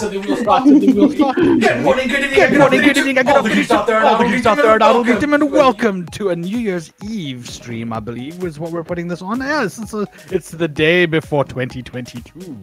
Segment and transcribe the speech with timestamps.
[0.00, 1.40] starts and the wheel starts and the wheel starts.
[1.66, 4.06] Good morning, good evening, Good morning, good evening, good All the afternoon geeks there, and
[4.06, 5.34] all all the the geeks geeks out there, and all the geeks, welcome.
[5.34, 9.20] and welcome to a New Year's Eve stream, I believe, is what we're putting this
[9.20, 9.40] on.
[9.40, 12.56] Yes, it's, a, it's the day before 2022.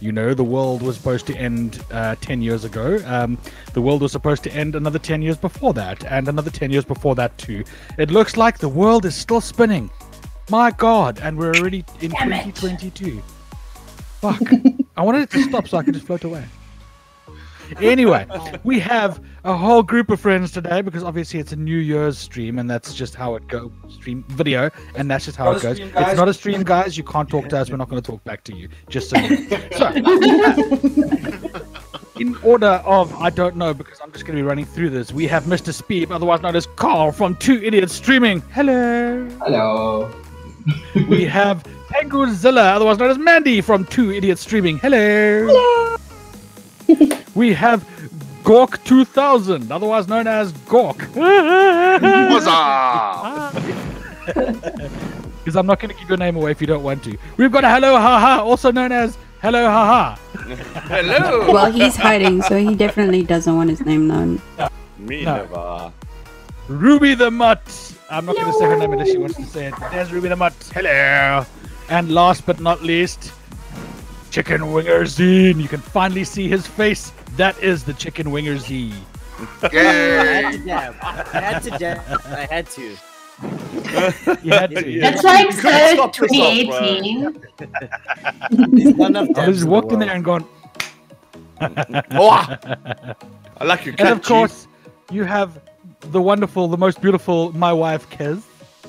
[0.00, 3.00] You know, the world was supposed to end uh, 10 years ago.
[3.06, 3.38] Um,
[3.74, 6.84] the world was supposed to end another 10 years before that, and another 10 years
[6.84, 7.64] before that, too.
[7.98, 9.90] It looks like the world is still spinning.
[10.50, 12.56] My God, and we're already in Damn it.
[12.56, 13.22] 2022.
[14.20, 14.40] Fuck.
[14.96, 16.44] I wanted it to stop so I could just float away.
[17.80, 18.26] Anyway,
[18.64, 22.58] we have a whole group of friends today because obviously it's a New Year's stream
[22.58, 23.70] and that's just how it goes.
[23.88, 25.76] Stream video, and that's just how Not it goes.
[25.76, 26.96] stream, It's not a stream, guys.
[26.96, 27.70] You can't talk to us.
[27.70, 28.68] We're not going to talk back to you.
[28.88, 29.16] Just so.
[29.18, 29.58] You know.
[29.76, 29.88] So,
[32.20, 35.12] in order of I don't know because I'm just going to be running through this.
[35.12, 35.72] We have Mr.
[35.72, 38.40] Speed, otherwise known as Carl from Two Idiots Streaming.
[38.52, 39.28] Hello.
[39.42, 40.12] Hello.
[41.08, 44.78] We have Penguinzilla, otherwise known as Mandy from Two Idiots Streaming.
[44.78, 45.96] Hello.
[47.34, 47.82] we have
[48.44, 50.98] Gork 2000, otherwise known as Gork.
[55.44, 57.16] Because I'm not going to give your name away if you don't want to.
[57.36, 60.16] We've got Hello Haha, also known as Hello Haha.
[60.88, 61.52] Hello.
[61.52, 64.40] Well, he's hiding, so he definitely doesn't want his name known.
[64.98, 65.36] Me No.
[65.36, 65.92] never.
[66.68, 67.60] Ruby the Mutt.
[68.10, 69.74] I'm not going to say her name unless she wants to say it.
[69.90, 70.54] There's Ruby the Mutt.
[70.74, 71.44] Hello.
[71.88, 73.32] And last but not least,
[74.32, 75.60] Chicken Winger Zine.
[75.60, 77.12] You can finally see his face.
[77.36, 78.94] That is the Chicken Winger Z.
[79.62, 80.42] I Yay.
[80.42, 80.96] had to dab.
[81.02, 82.00] I had to dab.
[82.24, 82.96] I had to.
[84.42, 85.00] You had to.
[85.00, 85.60] That's like You so
[85.94, 86.88] stop yourself, bro.
[86.88, 87.42] 2018.
[88.50, 90.46] There's I dabs just walked the in there and gone.
[91.60, 92.30] Oh,
[93.60, 94.66] I like your And of cat, course,
[95.10, 95.60] you have
[96.00, 98.42] the wonderful, the most beautiful, my wife, Kez.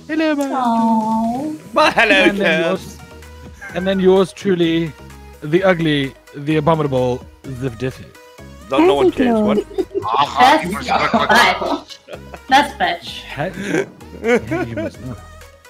[0.07, 0.51] Hello, man.
[0.51, 1.51] Aww.
[1.51, 1.73] Chief.
[1.73, 2.97] My hello, and then yours,
[3.75, 4.91] and then yours truly,
[5.43, 8.05] the ugly, the abominable, the diffy.
[8.71, 9.39] No, no one cares.
[9.39, 9.65] What?
[10.05, 11.99] Ah, That's bitch.
[12.47, 13.21] That's bitch.
[13.21, 13.87] Hey,
[14.21, 15.15] yeah, you must know.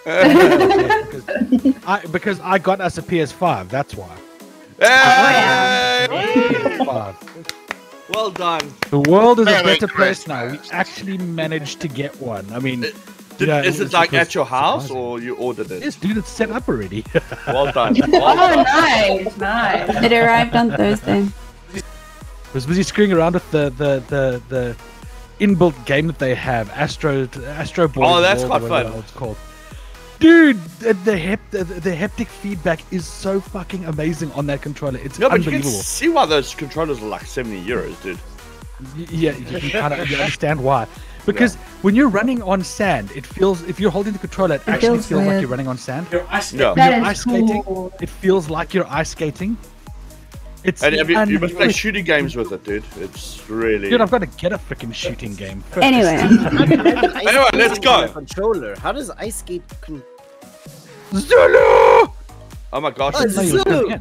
[0.06, 3.70] because, I, because I got us a PS5.
[3.70, 4.16] That's why.
[4.80, 6.08] Hey!
[6.10, 7.16] PS5.
[8.14, 8.74] Well done.
[8.90, 10.52] The world is a Merry better place now.
[10.52, 12.46] We actually managed to get one.
[12.52, 12.86] I mean,
[13.46, 14.98] Did, Yeah, is it it like at your house surprising.
[15.06, 15.84] or you ordered it?
[15.84, 17.04] yes, dude, it's set up already.
[17.48, 17.96] Well done.
[18.04, 18.64] Oh, Well done.
[18.64, 20.04] nice, nice.
[20.04, 21.28] It arrived on Thursday.
[21.76, 21.82] I
[22.54, 24.76] was busy screwing around with the the the the
[25.40, 28.04] inbuilt game that they have, Astro Astro Boy.
[28.06, 29.00] Oh, that's World, quite fun.
[29.00, 29.38] It's called.
[30.20, 35.00] Dude, the, the hep the, the haptic feedback is so fucking amazing on that controller.
[35.04, 35.82] It's No, but you can unbelievable.
[35.84, 38.20] see why those controllers are like 70 euros, dude.
[39.12, 40.88] Yeah, you can kind of understand why.
[41.26, 44.68] Because when you're running on sand, it feels if you're holding the controller, it, It
[44.68, 46.08] actually feels feels like you're running on sand.
[46.12, 46.74] You're ice Yeah.
[46.76, 47.94] You're ice skating, cool.
[48.02, 49.58] it feels like you're ice skating.
[50.64, 52.86] It's And have you, you must play shooting games with it, dude.
[52.98, 53.90] It's really.
[53.90, 55.62] Dude, I've got to get a freaking shooting game.
[55.72, 55.84] First.
[55.84, 56.16] Anyway,
[57.28, 58.08] Anyway, let's go.
[58.08, 58.76] Controller.
[58.80, 59.64] How does ice skate?
[59.82, 60.04] Con-
[61.14, 62.08] Zulu!
[62.72, 63.14] Oh my gosh.
[63.18, 64.00] Oh, I didn't know you were Zulu!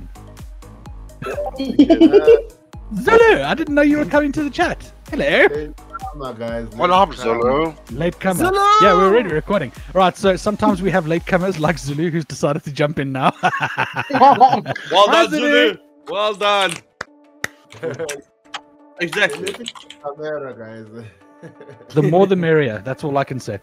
[3.03, 3.43] Zulu!
[3.43, 4.91] I didn't know you were coming to the chat.
[5.11, 5.75] Hello.
[6.10, 6.68] Come on, guys.
[6.76, 7.74] Well, I'm Zulu.
[7.92, 8.34] Late comer.
[8.34, 8.58] Zulu!
[8.82, 9.72] Yeah, we're already recording.
[9.94, 13.32] Right, so sometimes we have late comers like Zulu who's decided to jump in now.
[14.10, 15.40] Well Hi, done, Zulu.
[15.40, 15.78] Zulu.
[16.08, 16.72] Well done.
[19.00, 19.54] exactly.
[20.02, 20.86] Camera, guys.
[21.94, 22.82] the more the merrier.
[22.84, 23.58] That's all I can say.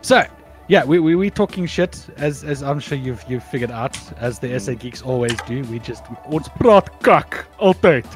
[0.00, 0.24] So,
[0.68, 4.38] yeah, we we we talking shit as as I'm sure you've you've figured out as
[4.38, 5.62] the SA geeks always do.
[5.64, 8.06] We just ons praat kak altyd.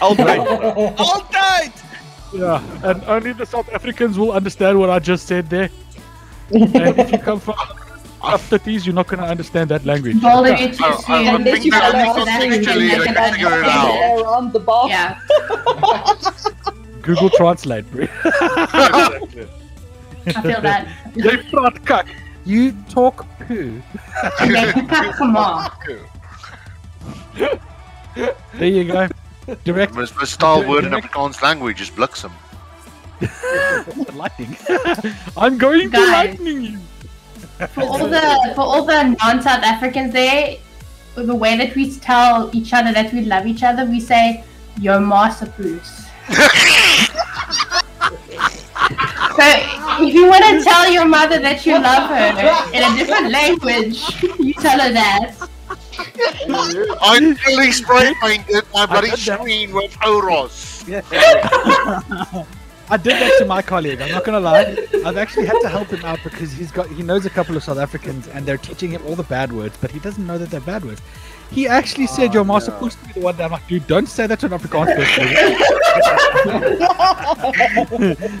[0.00, 1.70] All day.
[2.32, 2.44] All day.
[2.44, 5.70] Yeah, and only the South Africans will understand what I just said there.
[6.54, 7.54] and if you come from
[8.22, 10.20] after these, you're not going to understand that language.
[10.20, 11.14] Boulder you too I- soon.
[11.14, 13.46] I Unless you that follow at least South African, contextually they they can can figure
[13.48, 14.22] it understand out.
[14.22, 14.90] around the box.
[14.90, 15.18] Yeah,
[17.02, 18.02] Google Translate, bro.
[18.04, 19.48] exactly.
[20.26, 20.86] I feel that.
[21.14, 22.06] They praat kak.
[22.44, 23.80] You talk poo.
[24.40, 25.74] And they can cut from off.
[27.34, 29.08] There you go.
[29.64, 32.32] Direct Mas my style word in Afrikaans language is bliksem.
[34.14, 34.56] lightning.
[35.36, 36.10] I'm going to Guys.
[36.10, 36.78] lightning you.
[37.74, 40.56] For all the for all the non-South Africans there,
[41.14, 44.44] the way that we tell each other that we love each other, we say
[44.78, 46.36] your master Bruce." so
[50.00, 52.28] if you want to tell your mother that you love her
[52.72, 55.34] in a different language, you tell her that.
[57.00, 59.40] I nearly spray painted my bloody did that.
[59.40, 60.84] screen with Oros.
[62.90, 64.00] I did that to my colleague.
[64.00, 64.76] I'm not gonna lie.
[65.04, 67.62] I've actually had to help him out because he's got he knows a couple of
[67.62, 70.50] South Africans and they're teaching him all the bad words, but he doesn't know that
[70.50, 71.00] they're bad words.
[71.52, 74.08] He actually said your master supposed to be the one that I'm like, dude, don't
[74.08, 75.26] say that to an Afrikaans person.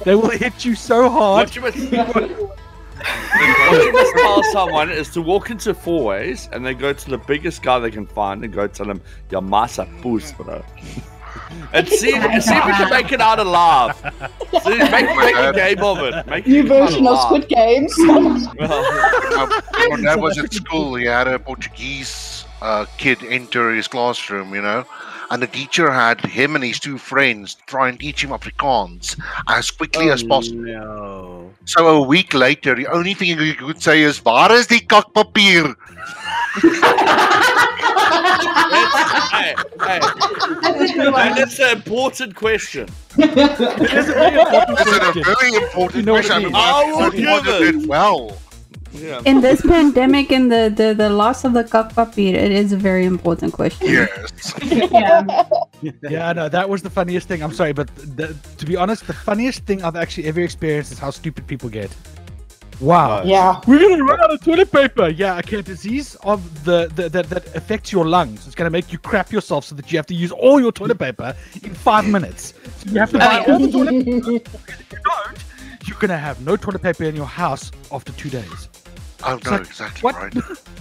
[0.04, 1.50] they will hit you so hard.
[3.00, 6.64] What you must, what you must tell someone is to walk into four ways and
[6.64, 9.00] they go to the biggest guy they can find and go tell him,
[9.30, 10.64] Your massa poos, bro.
[11.72, 13.96] And see, and see if we can make it out alive.
[14.62, 16.26] See, make, make a game of it.
[16.26, 17.20] Make New it version of.
[17.22, 17.94] Squid Games.
[18.58, 24.54] Well, when I was at school, he had a Portuguese uh, kid enter his classroom,
[24.54, 24.84] you know,
[25.30, 29.18] and the teacher had him and his two friends try and teach him Afrikaans
[29.48, 30.60] as quickly as oh, possible.
[30.62, 31.50] No.
[31.64, 35.76] So a week later, the only thing he could say is, "Waar is die kakpapier?"
[39.30, 39.54] hey,
[39.86, 41.28] hey, That's a good one.
[41.28, 42.88] and it's an important question.
[43.18, 45.24] It is a very important This is a question.
[45.24, 46.32] very important You know question.
[46.32, 46.52] I mean?
[46.54, 47.74] I will give it.
[47.74, 48.38] it well.
[48.92, 49.22] Yeah.
[49.24, 53.04] In this pandemic and the, the, the loss of the kakpapier, it is a very
[53.04, 53.88] important question.
[53.88, 54.54] Yes.
[54.90, 55.48] Yeah.
[56.02, 57.42] Yeah, no, that was the funniest thing.
[57.42, 60.98] I'm sorry, but the, to be honest, the funniest thing I've actually ever experienced is
[60.98, 61.90] how stupid people get.
[62.80, 63.22] Wow.
[63.24, 63.60] yeah.
[63.66, 65.08] We're gonna run out of toilet paper.
[65.08, 65.58] Yeah, okay.
[65.58, 68.46] A disease of the, the that that affects your lungs.
[68.46, 70.98] It's gonna make you crap yourself so that you have to use all your toilet
[70.98, 72.54] paper in five minutes.
[72.78, 74.30] So you have to oh, buy all the toilet paper.
[74.68, 75.44] If you don't,
[75.86, 78.68] you're gonna have no toilet paper in your house after two days.
[79.22, 80.14] Oh It's no, like, exactly what?
[80.16, 80.34] right.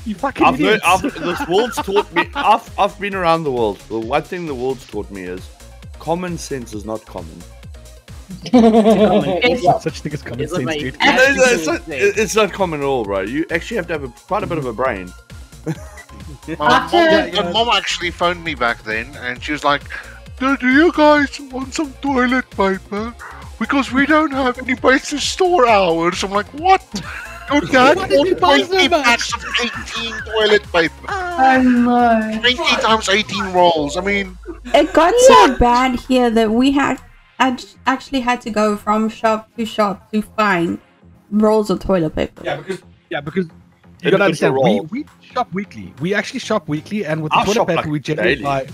[0.05, 0.85] you fucking I've, learned, idiots.
[0.85, 2.29] I've this world's taught me.
[2.35, 3.79] I've I've been around the world.
[3.89, 5.47] The one thing the world's taught me is
[5.99, 7.41] common sense is not common.
[8.45, 9.79] It's- Yeah.
[9.79, 10.97] Such thing as common It's sense, my- dude.
[10.99, 12.13] No, no, it's, not, insane.
[12.15, 13.21] it's not common at all, bro.
[13.21, 15.11] You actually have to have a, quite a bit of a brain.
[16.47, 19.83] My mom, After- my mom actually phoned me back then, and she was like,
[20.39, 23.13] "Do, do you guys want some toilet paper?
[23.59, 26.81] Because we don't have any place to store ours." I'm like, "What?
[27.51, 29.03] Your dad Why did you bought buy so 20 much?
[29.05, 32.39] packs of 18 toilet paper, Oh no.
[32.41, 33.97] 20 times 18 rolls.
[33.97, 34.37] I mean,
[34.73, 36.99] It got so bad here that we had
[37.39, 40.79] act- actually had to go from shop to shop to find
[41.31, 42.41] rolls of toilet paper.
[42.43, 43.47] Yeah, because Yeah, because
[44.03, 45.93] you gotta understand, we, we shop weekly.
[46.01, 48.43] We actually shop weekly, and with the I toilet paper, like, we generally daily.
[48.43, 48.67] buy.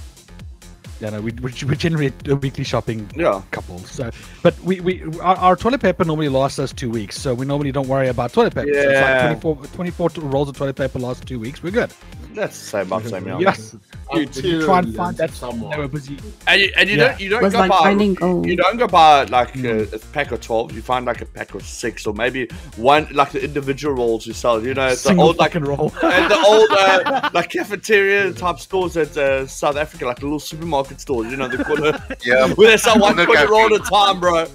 [1.01, 3.41] Yeah, no, we we, we generate a weekly shopping Yeah.
[3.51, 3.79] couple.
[3.79, 4.09] So,
[4.41, 7.71] but we we our, our toilet paper normally lasts us two weeks, so we normally
[7.73, 8.73] don't worry about toilet paper.
[8.73, 9.29] So it's Yeah.
[9.29, 11.61] like 24, 24 rolls of toilet paper last two weeks.
[11.61, 11.91] We're good.
[12.33, 13.25] That's the same, about the same.
[13.27, 13.39] Yeah.
[13.39, 13.75] Yes,
[14.13, 14.35] dude.
[14.43, 15.71] You try and find that someone.
[15.71, 16.17] They were busy.
[16.47, 17.07] And you, and you Yeah.
[17.09, 20.39] don't you don't go like buy you don't go buy like a, a pack of
[20.41, 20.71] twelve.
[20.73, 22.47] You find like a pack of six or maybe
[22.77, 24.63] one like the individual rolls you sell.
[24.65, 25.91] You know, it's the old like fucking roll.
[26.03, 30.39] and the old uh, like cafeteria type stores at uh, South Africa, like a little
[30.39, 31.31] supermarket stores.
[31.31, 31.91] You know, the corner
[32.25, 34.45] yeah, where they sell one On the roll at a time, bro.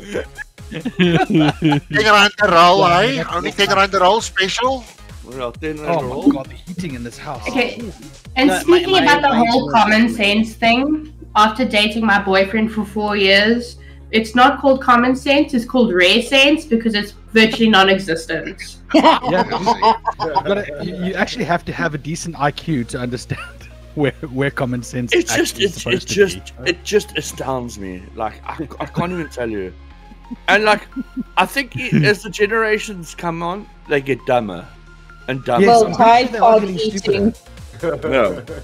[0.71, 3.23] take around the roll, eh?
[3.33, 4.85] Only take around the roll special.
[5.25, 6.27] Well, ten rand a Oh roll.
[6.29, 7.47] my god, the heating in this house.
[7.49, 7.81] Okay.
[8.37, 12.73] And No, speaking my- about the my- whole common sense thing, after dating my boyfriend
[12.73, 13.77] for four years,
[14.11, 18.77] it's not called common sense, it's called rare sense because it's virtually non existent.
[18.93, 23.60] Yeah, you, you actually have to have a decent IQ to understand
[23.95, 25.13] where where common sense.
[25.13, 26.71] It's just actually it's, supposed it's to just be.
[26.71, 28.03] it just astounds me.
[28.15, 29.73] Like I, I can't even tell you.
[30.49, 30.87] And like
[31.37, 34.67] I think i as the generations come on, they get dumber
[35.29, 35.67] and dumber.
[35.67, 37.35] Yes, well, Tide sure they are Pod eating,
[37.83, 38.45] No.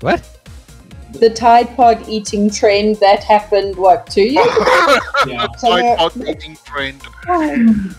[0.00, 0.38] What?
[1.12, 4.98] the Tide Pod eating trend that happened, what, two years ago?
[5.26, 5.46] yeah.
[5.56, 7.02] Somewhere- Tide Pod eating trend.
[7.28, 7.96] Um,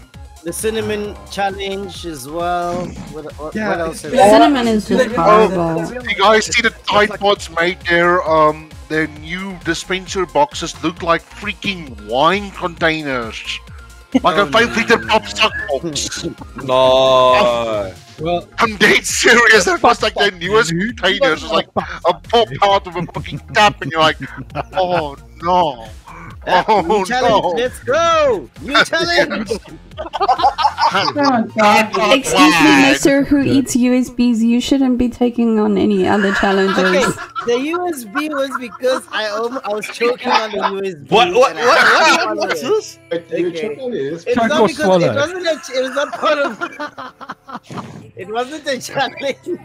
[0.49, 2.87] The cinnamon challenge as well.
[3.13, 4.03] What, what, Yeah, what else?
[4.03, 5.93] it's- have Cinnamon is just horrible.
[6.09, 11.21] You guys see the Tide Pods made their um their new dispenser boxes look like
[11.21, 13.37] freaking wine containers.
[14.23, 15.07] Like Oh, a five liter no.
[15.07, 16.25] pop suck box.
[16.63, 17.93] No.
[18.19, 19.65] Well, I'm dead serious.
[19.65, 21.43] That was like their newest containers.
[21.43, 24.17] It's like a pop out of a fucking tap, and you're like,
[24.73, 25.89] oh no.
[26.47, 27.43] Oh new challenge.
[27.43, 27.49] no.
[27.49, 28.49] Let's go.
[28.61, 29.51] New challenge.
[29.97, 32.15] Oh god.
[32.17, 34.39] Excuse me, Mister who eats USBs.
[34.39, 36.79] You shouldn't be taking on any other challenges.
[36.79, 37.01] Okay,
[37.45, 41.11] the USB was because I almost, I was choking on the USB.
[41.11, 42.99] What what what, what, what's this?
[43.11, 43.75] Okay.
[43.75, 45.11] trouble It's not because swallow?
[45.11, 49.59] it wasn't a, it was not part of it wasn't a challenge.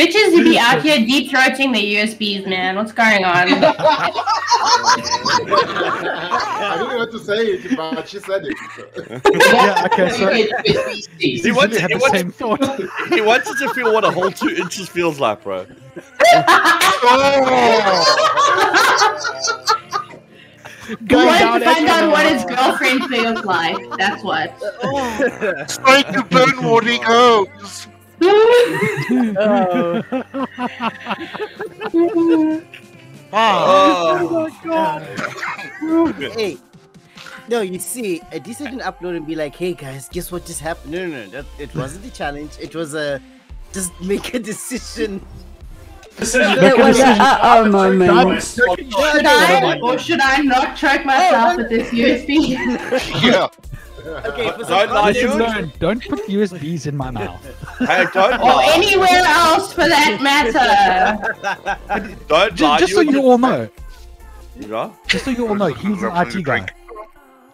[0.00, 2.76] Bitches who be out here deep throating the USBs, man.
[2.76, 3.48] What's going on?
[3.52, 4.10] I
[6.78, 8.56] didn't know what to say it, but she said it.
[9.52, 10.32] yeah, okay, so
[11.18, 12.64] He you wants, he, wants, same thought.
[13.10, 15.66] he wants it to feel what a whole two inches feels like, bro.
[15.66, 15.72] He
[21.04, 23.76] Going wanted to find out what his girlfriend feels like.
[23.98, 24.58] That's what.
[25.70, 26.98] Straight to burn what he
[28.20, 30.04] goes.
[33.32, 34.50] Oh.
[34.64, 36.12] Oh.
[36.18, 36.58] hey.
[37.48, 40.60] No, you see, a decent didn't upload and be like, "Hey guys, guess what just
[40.60, 42.52] happened?" No, no, no, that, it wasn't a challenge.
[42.60, 43.20] It was a
[43.72, 45.24] just make a decision.
[46.18, 48.42] It was a uh oh moment.
[48.42, 52.56] Should I or should I not choke myself with this USB?
[53.22, 53.48] Yeah.
[54.06, 55.36] Okay, for some Don't lie, Listen, you.
[55.46, 57.44] learn, don't put USBs in my mouth.
[57.78, 58.70] Hey, don't or lie.
[58.74, 61.34] anywhere else for that matter.
[62.28, 62.78] Don't Just, lie.
[62.78, 63.68] just so you all know,
[64.58, 64.90] Yeah?
[65.06, 66.66] just so you all know, he's an IT guy.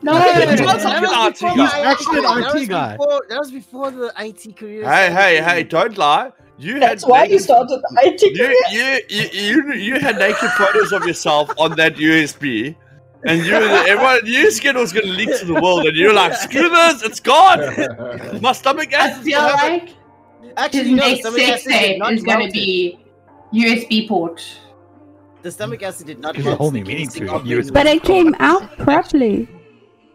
[0.03, 1.57] No, It sounds That an was before guy.
[1.57, 2.97] my Actually an that RT guy.
[2.97, 4.85] Before, that was before the IT career.
[4.85, 5.62] Hey, hey, hey!
[5.65, 6.31] Don't lie.
[6.59, 8.55] You That's had why you started the IT you, career.
[8.71, 12.76] you, you, you, you had naked photos of yourself on that USB,
[13.26, 16.68] and you, everyone, you skin was gonna leak to the world, and you're like, "Screw
[16.68, 17.61] this, it's gone."
[18.40, 19.25] My stomach I acid.
[19.25, 19.90] feel like
[20.56, 22.99] Actually, his no, next stomach sex tape is going to be
[23.52, 24.42] USB port.
[25.42, 26.35] The stomach acid did not.
[26.35, 27.73] There's a whole new meaning to of it, USB.
[27.75, 29.49] But it came out properly.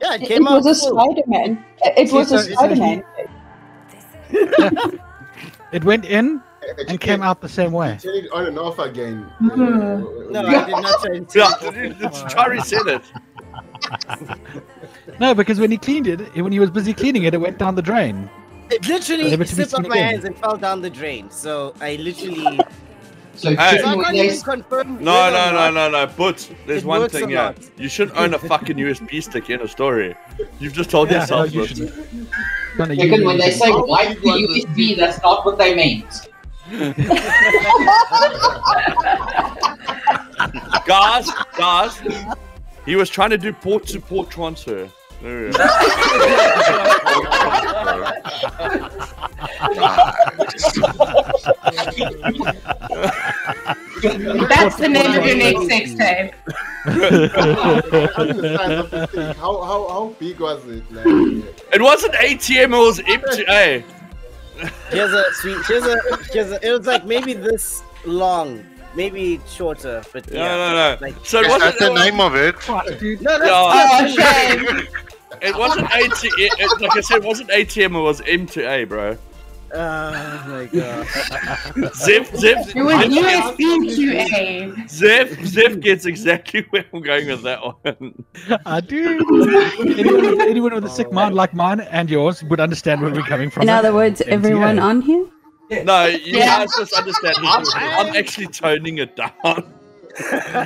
[0.01, 0.63] Yeah, it It, came it out.
[0.63, 0.99] was a full.
[0.99, 1.63] Spider-Man.
[1.83, 3.03] It, it was a so- so Spider-Man.
[5.73, 6.41] It went in
[6.87, 7.97] and came out the same way.
[8.01, 9.31] Turn it on and off again.
[9.41, 10.29] Mhm.
[10.31, 11.37] No, I did not try to.
[11.39, 13.01] Yeah, Chari said it.
[15.19, 17.75] No, because when he cleaned it, when he was busy cleaning it, it went down
[17.75, 18.29] the drain.
[18.69, 20.09] It literally Never to be slipped off my again.
[20.11, 21.29] hands and fell down the drain.
[21.29, 22.59] So I literally.
[23.35, 23.79] So, Hey.
[23.81, 25.03] So I can't even confirm.
[25.03, 26.07] No, no, no, no, no.
[26.17, 27.43] But there's It one thing, yeah.
[27.43, 27.57] not.
[27.77, 30.15] You shouldn't own a fucking USB stick in a story.
[30.59, 31.69] You've just told Yeah, no, yourself you this.
[31.77, 32.29] shouldn't.
[32.77, 36.27] Gonna Chicken, use when they say How wipe the USB, that's not what they meant.
[40.85, 42.01] Guys, guys,
[42.85, 44.87] he was trying to do port to port transfer.
[45.21, 45.57] There we go.
[54.47, 56.33] That's the name of your next sex tape.
[56.85, 59.33] I of this thing.
[59.35, 60.83] How, how, how big was it?
[60.91, 61.05] Like,
[61.73, 63.83] It wasn't ATM, it was MTA.
[64.89, 65.57] Here's a sweet.
[65.67, 65.97] Here's a.
[66.31, 66.65] Here's a.
[66.67, 68.63] It was like maybe this long,
[68.95, 70.47] maybe shorter, but yeah.
[70.47, 70.97] no, no.
[71.01, 72.55] Like, So it Is wasn't, that the name of it?
[73.21, 74.23] no, that's Yeah.
[74.23, 74.87] Oh, shame.
[75.41, 76.31] it wasn't ATM.
[76.37, 79.17] It, like I said, it wasn't ATM, it was M2A, bro.
[79.73, 81.07] Oh my god.
[81.95, 84.87] Zip, zip, It was zip, USB to A.
[84.87, 88.25] zip, zip gets exactly where I'm going with that one.
[88.65, 89.19] I do.
[89.81, 93.11] anyone, with, anyone with a sick oh mind like mine and yours would understand where
[93.11, 93.63] we're coming from.
[93.63, 94.27] In other words, MTA.
[94.27, 95.25] everyone on here?
[95.85, 96.59] No, you Yeah.
[96.59, 97.37] guys just understand.
[97.39, 99.73] I'm, I'm actually toning it down.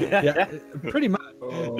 [0.01, 0.47] Yeah,
[0.89, 1.21] pretty much.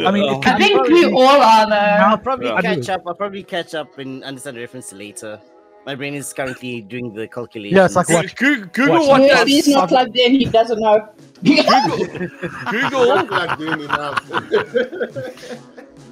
[0.05, 1.75] I mean, it I could think we all are though.
[1.75, 2.62] I'll probably Yeah.
[2.62, 3.01] catch up.
[3.08, 5.39] I'll probably catch up and understand the reference later.
[5.86, 7.75] My brain is currently doing the calculations.
[7.75, 8.36] Yes, like what?
[8.36, 9.22] Google, Google Watch.
[9.22, 9.72] what USB is that.
[9.72, 10.32] not plugged in.
[10.32, 11.10] He doesn't know.
[11.44, 14.32] Google Not like doing enough.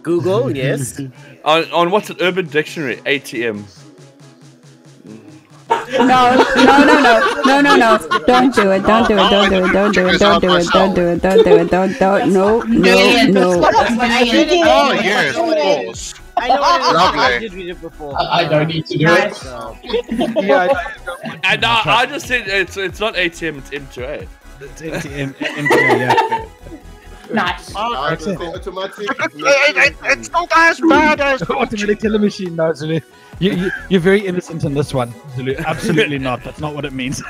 [0.04, 1.02] Google, yes.
[1.46, 2.98] on, on what's an Urban Dictionary?
[2.98, 3.66] ATM.
[5.70, 7.98] No, no, no, no, no, no, no.
[8.28, 8.84] Don't do it.
[8.84, 9.30] Don't do it.
[9.30, 9.72] Don't do it.
[9.74, 10.20] Don't do it.
[10.20, 10.70] Don't do it.
[10.70, 11.22] Don't do it.
[11.22, 11.72] Don't do it.
[11.72, 12.32] Don't, don't.
[12.32, 13.64] No, no, no.
[13.64, 14.66] I get it.
[14.68, 16.23] Oh, yes, of course.
[16.38, 16.94] I know what it is.
[16.94, 17.20] Lovely.
[17.22, 18.20] I did read it before.
[18.20, 19.36] I I don't need to do it.
[19.36, 19.78] So,
[20.42, 20.68] Yeah,
[21.44, 24.28] And no, I just said it's it's not ATM, it's M2A.
[24.62, 26.46] it's MTA, MTA, yeah.
[27.34, 27.72] Nice.
[27.76, 28.40] Ah, it's it.
[28.40, 29.08] automatic.
[29.10, 33.00] It- it- it's not as bad as Automatic television, no, Zulu.
[33.40, 35.56] You, you, you're very innocent in this one, Zulu.
[35.66, 36.44] Absolutely not.
[36.44, 37.24] That's not what it means.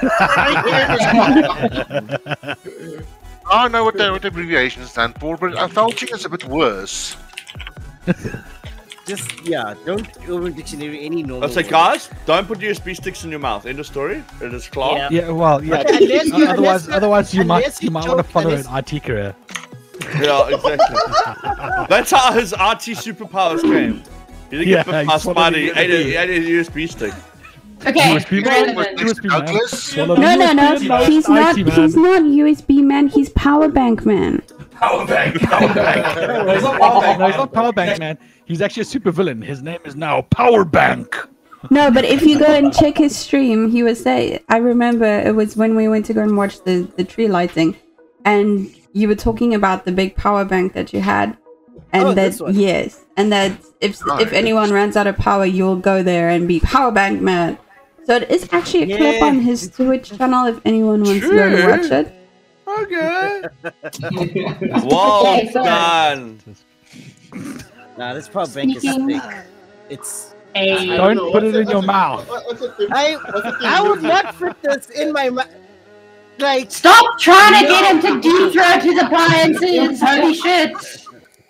[3.52, 6.44] I know what the, what the abbreviations stand for, but uh, felching is a bit
[6.46, 7.16] worse.
[9.06, 11.50] Just yeah, don't Urban Dictionary any normal.
[11.50, 13.66] I say, guys, don't put USB sticks in your mouth.
[13.66, 14.24] End of story.
[14.42, 14.96] It is clear.
[14.98, 15.10] Yeah.
[15.12, 15.84] yeah, well, yeah.
[15.84, 18.50] But unless you- otherwise, unless you- otherwise you might you you might want to follow
[18.50, 19.36] unless- an IT career.
[20.20, 20.98] Yeah, exactly.
[21.90, 24.02] That's how his IT superpowers came.
[24.50, 25.56] He didn't Yeah, get bit he by a swallowed spider.
[25.56, 26.18] the He ate a, USB.
[26.18, 27.14] ate a USB stick.
[27.86, 28.76] Okay, USB man?
[28.98, 29.46] USB man.
[29.46, 29.84] Douglas?
[29.84, 30.78] Swallow No, no, no.
[31.06, 31.56] He's not.
[31.58, 33.08] He's not USB man.
[33.08, 34.42] He's power bank man.
[34.76, 36.18] Power bank, power bank.
[36.46, 37.20] No, he's not power bank.
[37.20, 38.18] No, he's not power bank man.
[38.46, 39.42] He's actually a super villain.
[39.42, 41.16] His name is now Power Bank.
[41.70, 44.42] No, but if you go and check his stream, he was say.
[44.50, 47.76] I remember it was when we went to go and watch the the tree lighting,
[48.26, 51.38] and you were talking about the big power bank that you had,
[51.94, 54.34] and Oh, that yes, and that if if Right.
[54.34, 57.58] anyone runs out of power, you'll go there and be power bank man.
[58.06, 61.48] So it is actually a clip on his Twitch channel if anyone wants to go
[61.48, 62.14] and watch it.
[62.80, 63.42] Okay.
[64.88, 66.40] well Okay, so- done.
[67.98, 69.24] Nah, this power bank is Speaking- thick.
[69.90, 70.34] It's.
[70.56, 70.72] Hey.
[70.94, 71.32] I Don't know.
[71.32, 72.28] put What's it in your what's mouth.
[72.30, 72.88] what- What's the thing?
[72.92, 73.68] I, What's the thing?
[73.68, 74.08] I would Lucy?
[74.08, 75.50] not put this in my mouth.
[76.40, 80.02] Like, Stop trying to get him to deep throat his appliances.
[80.02, 80.72] Holy shit.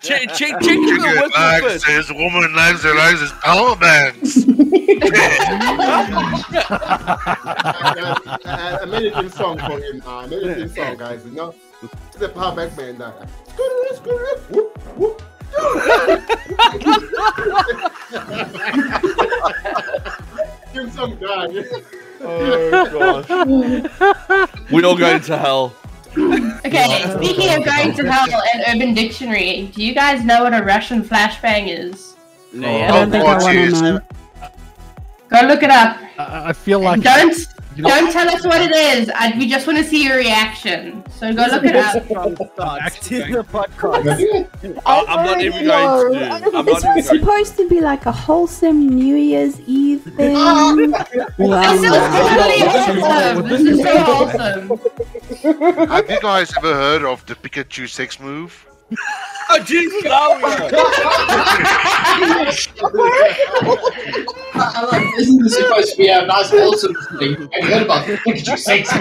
[0.04, 4.44] Check, check, check Chicken the likes his woman likes her likes his power banks.
[4.46, 4.50] I,
[8.44, 10.02] I, I made a song for him.
[10.06, 11.24] Uh, I made a theme song, guys.
[11.24, 12.98] You know, it's a power back man.
[12.98, 13.14] That.
[14.50, 15.22] Whoop, whoop.
[20.74, 21.48] Theme song guy.
[22.20, 24.50] Oh gosh.
[24.70, 25.74] we all going to hell.
[26.16, 30.62] Okay, speaking of going to hell and Urban Dictionary, do you guys know what a
[30.62, 32.14] Russian flashbang is?
[32.52, 34.00] no, I don't think I want to know.
[35.28, 35.98] Go look it up.
[36.18, 37.34] I I feel like Don't
[37.76, 39.10] you know, don't tell us what it is.
[39.14, 41.02] I, we just want to see your reaction.
[41.10, 42.04] So go look it up.
[42.06, 44.48] from start to the podcast.
[44.86, 46.24] I- I'm not even going to do.
[46.24, 47.02] I'm not It's even going.
[47.02, 50.34] supposed to be like a wholesome New Year's Eve thing.
[50.34, 50.74] wow.
[50.76, 53.48] This is totally awesome.
[53.48, 55.88] This is so awesome.
[55.88, 58.66] Have you guys ever heard of the Pikachu sex move?
[59.50, 60.02] Oh Jesus!
[60.04, 60.10] No,
[64.56, 67.34] I like, isn't this supposed to be a nice wholesome thing?
[67.52, 68.88] Have you heard about Pikachu sex?
[68.92, 68.98] oh,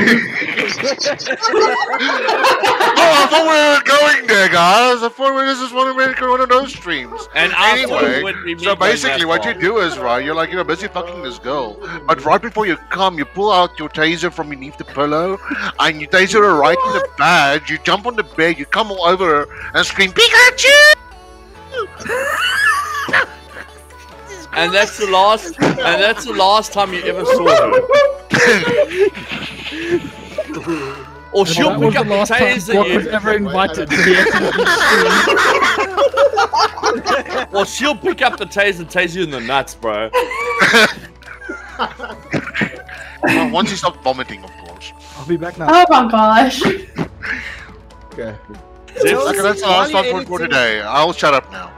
[2.97, 5.03] I thought we were going there, guys.
[5.03, 7.27] I thought we- were just is to make one of those streams.
[7.35, 10.23] And Anyway, when we meet so basically, what you do is right.
[10.23, 13.77] You're like you're busy fucking this girl, but right before you come, you pull out
[13.79, 15.39] your taser from beneath the pillow,
[15.79, 17.69] and you taser her right in the badge.
[17.69, 20.93] You jump on the bed, you come all over her, and scream Pikachu.
[24.55, 25.59] And that's the last.
[25.59, 27.71] And that's the last time you ever saw her.
[31.33, 33.95] Or she'll that was pick up the last time taser Squawk was ever invited to
[33.95, 34.03] the
[37.33, 37.47] stream.
[37.51, 40.11] Well, she'll pick up the taser and tase you in the nuts, bro.
[43.23, 44.91] Well, once you stop vomiting, of course.
[45.17, 45.69] I'll be back now.
[45.71, 46.61] Oh my gosh.
[48.13, 48.35] Okay.
[48.97, 50.81] Okay, that's the last one for, for today.
[50.81, 51.71] I'll shut up now.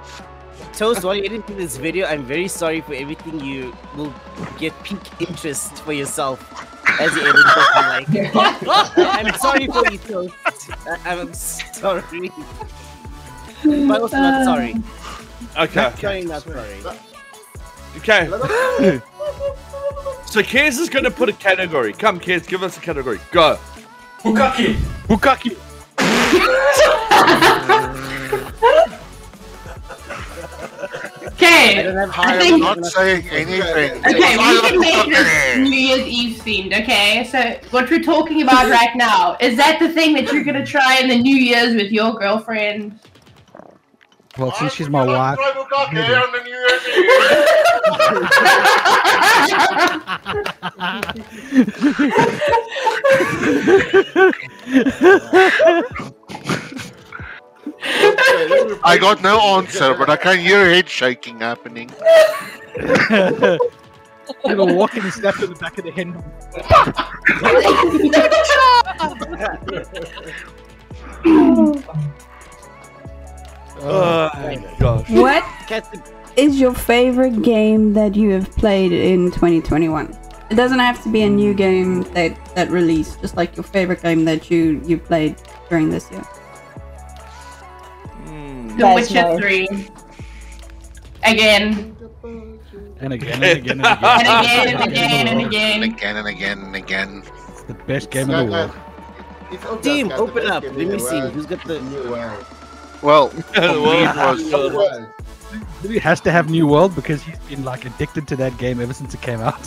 [0.73, 4.13] Toast, while you're editing this video, I'm very sorry for everything you will
[4.57, 6.39] get peak interest for yourself
[6.99, 8.35] as you edit this.
[8.35, 10.33] Like, I'm sorry for you, Toast.
[10.85, 12.29] I- I'm sorry.
[13.63, 14.75] But also not sorry.
[15.57, 15.93] Okay.
[15.97, 16.79] Sorry, not sorry.
[17.97, 18.27] Okay.
[20.25, 21.93] so Kez is going to put a category.
[21.93, 23.19] Come, Kez, give us a category.
[23.31, 23.57] Go.
[24.19, 24.73] Bukaki.
[25.07, 25.57] Bukaki.
[31.21, 31.83] I Okay.
[31.83, 32.35] don't have I high.
[32.37, 33.97] am not saying anything.
[34.05, 37.27] Okay, we can make this New Year's Eve themed, okay?
[37.31, 40.99] So what we're talking about right now, is that the thing that you're gonna try
[40.99, 42.99] in the New Year's with your girlfriend?
[44.37, 45.37] Well, since she's my wife,
[59.05, 61.91] got no answer, but I can hear head shaking happening.
[64.45, 66.11] you know, walking and snap in the back of the head.
[73.81, 75.09] Oh my gosh.
[75.09, 75.89] What Cats-
[76.35, 80.17] is your favorite game that you have played in 2021?
[80.49, 83.21] It doesn't have to be a new game that that released.
[83.21, 85.35] Just like your favorite game that you you played
[85.69, 86.23] during this year.
[88.77, 89.37] The Witcher no.
[89.37, 89.67] 3.
[91.23, 91.95] Again.
[92.99, 93.85] And again and again and again.
[93.85, 95.83] And again and again and again.
[95.83, 95.83] And again.
[95.83, 97.23] again and again and again.
[97.49, 98.71] It's the best game in the world.
[99.51, 100.63] It's obvious, Team, guys, the open best up.
[100.63, 101.15] game Let in me the see.
[101.19, 101.33] world.
[101.33, 101.81] Who's got the.
[101.81, 102.45] New world.
[103.01, 104.75] Well, for me Well, it was
[105.83, 108.79] Well, He has to have New World because he's been like addicted to that game
[108.81, 109.63] ever since it came out.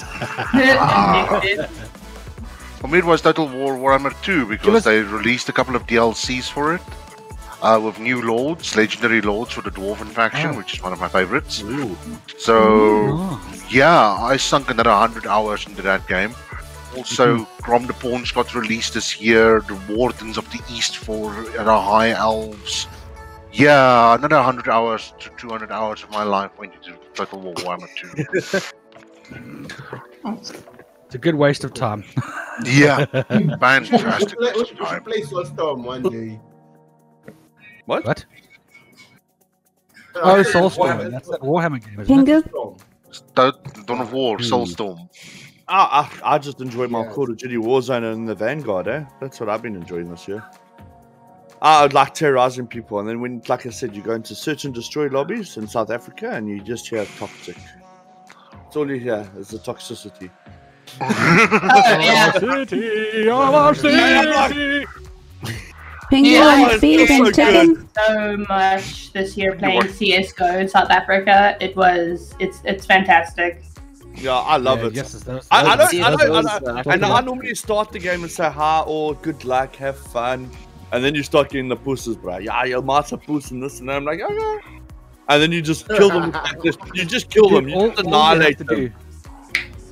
[2.80, 5.76] for me it was Total War Warhammer 2 Give because us- they released a couple
[5.76, 6.80] of DLCs for it.
[7.60, 10.56] Uh, with new lords, legendary lords for the dwarven faction, Oh.
[10.56, 11.60] which is one of my favorites.
[11.62, 11.96] Ooh.
[12.36, 12.56] So
[13.18, 13.40] Oh.
[13.68, 16.34] yeah, I sunk another hundred hours into that game.
[16.96, 17.62] Also, Mm-hmm.
[17.62, 19.60] Grom the Paunch got released this year.
[19.60, 22.86] The Wardens of the East for the High Elves.
[23.52, 27.54] Yeah, another hundred hours to two hundred hours of my life went into Total War
[27.54, 28.60] Warhammer 2.
[31.06, 32.04] It's a good waste of time.
[32.64, 34.38] yeah, we should fantastic.
[34.38, 35.02] play, we waste should of time.
[35.04, 36.38] play Soulstorm one day.
[37.88, 38.04] What?
[38.04, 38.24] What?
[40.16, 41.10] Oh, Soulstorm.
[41.10, 42.44] That's that Warhammer game, isn't it?
[42.52, 44.42] Pingu, Dawn of War, Hmm.
[44.44, 45.08] Soulstorm.
[45.68, 47.12] Ah, I, I just enjoy my Yeah.
[47.12, 49.04] Call of Duty Warzone and the Vanguard, eh?
[49.20, 50.44] That's what I've been enjoying this year.
[51.62, 54.66] I would like terrorizing people, and then when, like I said, you go into search
[54.66, 57.56] and destroy lobbies in South Africa, and you just hear toxic.
[58.66, 60.30] It's all you hear is the toxicity.
[61.00, 62.32] Oh, yeah.
[62.32, 64.84] City, our city.
[66.10, 67.88] Penguin, Yeah, speed, it's and so chicken.
[68.06, 71.56] so much this year playing CS:GO in South Africa.
[71.60, 73.62] It was it's it's fantastic.
[74.14, 74.94] Yeah, I love Yeah, it.
[74.94, 77.98] Yes, those, I, I those- don't, I don't, I don't, and I normally start the
[78.00, 80.50] game and say hi or good luck, have fun,
[80.92, 82.38] and then you start getting the pusses, bro.
[82.38, 83.96] Yeah, you're master puss and this and that.
[83.96, 84.58] I'm like, okay.
[85.28, 86.32] And then you just kill them.
[86.64, 87.68] just, you just kill them.
[87.68, 88.76] You all- just you have annihilate to them.
[88.86, 88.92] do-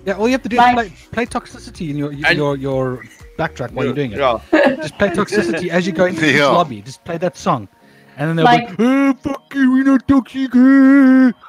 [0.06, 2.36] Yeah, all you have to do Like- is play, play toxicity in your your, And-
[2.38, 3.04] your your
[3.36, 4.18] backtrack while you're doing it.
[4.18, 4.38] Yeah.
[4.76, 6.46] Just play toxicity as you go into each Yeah.
[6.48, 6.82] lobby.
[6.82, 7.68] Just play that song,
[8.16, 10.54] and then they'll Like- be, oh, fuck you, we're not toxic.
[10.54, 11.32] eh."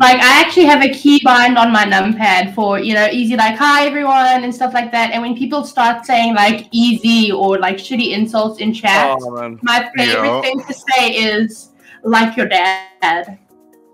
[0.00, 3.86] Like I actually have a keybind on my numpad for you know easy like hi
[3.86, 5.10] everyone and stuff like that.
[5.12, 9.88] And when people start saying like easy or like shitty insults in chat, Oh my
[9.96, 10.40] favorite Yeah.
[10.42, 11.70] thing to say is
[12.04, 13.38] like your dad.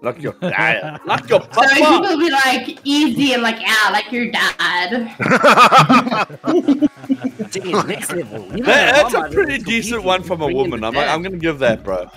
[0.04, 2.00] Like your dad, like your So when papa.
[2.02, 5.10] people be like easy and like yeah like your dad.
[7.50, 8.44] Taking it next level.
[8.56, 10.82] You know, That, that's Mama, a pretty decent one from a woman.
[10.84, 11.08] I'm, dad.
[11.08, 12.08] I'm gonna give that, bro.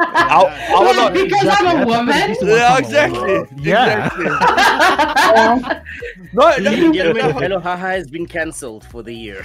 [0.00, 1.12] I, I would not.
[1.12, 2.06] Because I'm a woman?
[2.06, 3.64] that's a pretty Yeah, decent one from a exactly.
[3.64, 4.06] Yeah.
[4.06, 5.74] Exactly.
[6.32, 7.32] No, Ladies no, gentlemen, no.
[7.40, 9.42] Hello Haha has been cancelled for the year.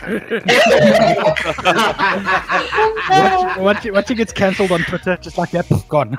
[3.10, 6.18] Once, once, it- once it gets cancelled on Twitter, just like that, poof, gone.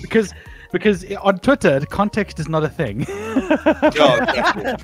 [0.00, 0.32] Because
[0.72, 3.00] because on Twitter, the context is not a thing.
[3.00, 3.56] Yeah,
[4.00, 4.76] oh,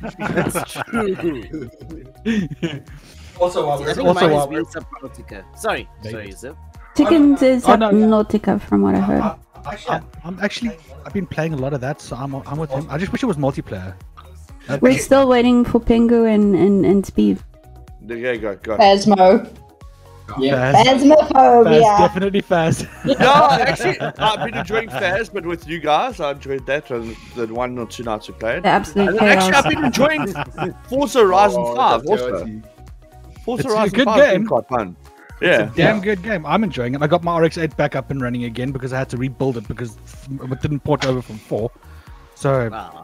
[0.46, 1.50] exactly.
[3.38, 5.58] Also, while I we're think Also, mine while has we're- Subnautica.
[5.58, 6.12] Sorry, Maybe.
[6.12, 6.56] sorry, Yusuf.
[6.96, 7.88] Chickens is Oh, no.
[7.88, 9.22] Oh, Nautica from what I heard.
[9.66, 12.70] actually, I'm, I'm actually I've been playing a lot of that, so I'm I'm with
[12.70, 12.86] him.
[12.90, 13.94] I just wish it was multiplayer.
[14.80, 17.38] We're still waiting for Pengu and, and, and Speed.
[18.02, 18.76] There you go, go.
[18.76, 19.48] Phasmo.
[20.38, 20.72] Yeah.
[20.72, 21.98] Fast, fast, Phasmophobia.
[21.98, 22.86] definitely fast.
[23.04, 23.14] no,
[23.60, 26.90] actually, I've been enjoying Faz, but with you guys, I enjoyed that.
[26.90, 27.04] uh,
[27.36, 28.64] The one or two nights we played.
[28.66, 29.18] Absolutely.
[29.18, 32.38] absolute And actually, I've been enjoying Forza Horizon Oh, 5 that's also.
[32.44, 32.62] dirty.
[33.44, 34.46] Forza It's a good 5 game.
[34.46, 34.96] quite fun.
[35.40, 35.62] It's Yeah.
[35.62, 36.44] a damn good game.
[36.44, 37.02] I'm enjoying it.
[37.02, 39.66] I got my RX-8 back up and running again because I had to rebuild it
[39.66, 39.96] because
[40.30, 41.70] it didn't port over from four.
[42.34, 43.02] So Ah,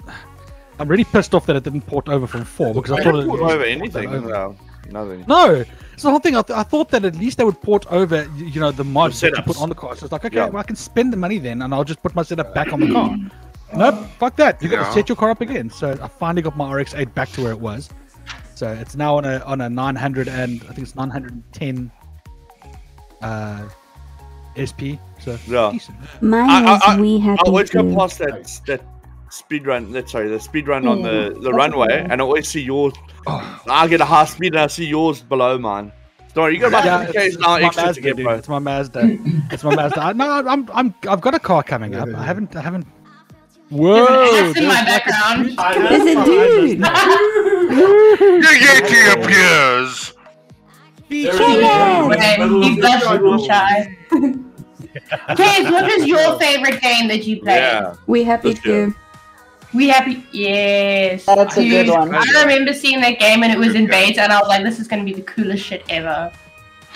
[0.78, 3.12] I'm really pissed off that it didn't port over from four because I I thought
[3.12, 4.08] don't it put would over port anything.
[4.14, 4.28] over.
[4.28, 4.56] No,
[4.90, 5.24] nothing.
[5.26, 5.64] No,
[5.96, 6.36] it's the whole thing.
[6.36, 9.18] I, th- I thought that at least they would port over, you know, the mods
[9.20, 9.96] The that you put on the car.
[9.96, 10.46] So it's like, okay, Yeah.
[10.48, 12.80] well, I can spend the money then, and I'll just put my setup back on
[12.80, 13.16] the car.
[13.76, 14.62] nope, fuck that.
[14.62, 15.70] You got to set your car up again.
[15.70, 17.88] So I finally got my RX-8 back to where it was.
[18.54, 21.90] So it's now on a on a 900 and I think it's 910
[23.22, 23.68] uh,
[24.56, 25.00] SP.
[25.18, 25.70] So Yeah.
[25.72, 25.96] decent.
[26.20, 27.94] Mine I- is I- I- we I happy always go too.
[27.96, 28.82] past that that
[29.30, 29.92] speed run.
[29.92, 32.60] That's sorry, the speed run on the the runway, and I always see
[33.26, 33.40] Oh.
[33.40, 33.60] yours.
[33.68, 35.92] I get a high speed, and I see yours below mine.
[36.34, 38.24] Sorry, you got about Yeah, 50 it's, now it's my to Mazda, get, dude.
[38.24, 38.34] bro.
[38.34, 39.18] It's my Mazda.
[39.50, 40.00] it's my Mazda.
[40.00, 42.08] I, no, I'm, I'm, I've got a car coming up.
[42.14, 42.86] I haven't, I haven't.
[43.70, 44.04] Whoa!
[44.30, 45.50] There's in my there's like a background.
[45.50, 46.80] street- Is it dude?
[48.42, 50.12] The Yeti appears.
[51.08, 53.96] Okay, he's blushing shy.
[55.36, 57.56] James, what is your favorite game that you played?
[57.56, 57.94] Yeah.
[58.06, 58.94] We happy Let's too.
[59.74, 60.24] We happy?
[60.32, 61.26] Yes.
[61.26, 62.14] That's a good one.
[62.14, 64.78] I remember seeing that game and it was in beta, and I was like, "This
[64.78, 66.32] is gonna be the coolest shit ever."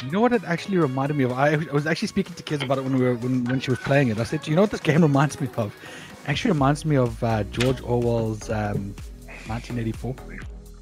[0.04, 1.32] You know what it actually reminded me of?
[1.32, 3.70] I, I was actually speaking to kids about it when we were when, when she
[3.70, 4.18] was playing it.
[4.18, 5.74] I said, "You know what this game reminds me of?
[6.26, 8.94] Actually, reminds me of uh, George Orwell's um,
[9.46, 10.14] 1984."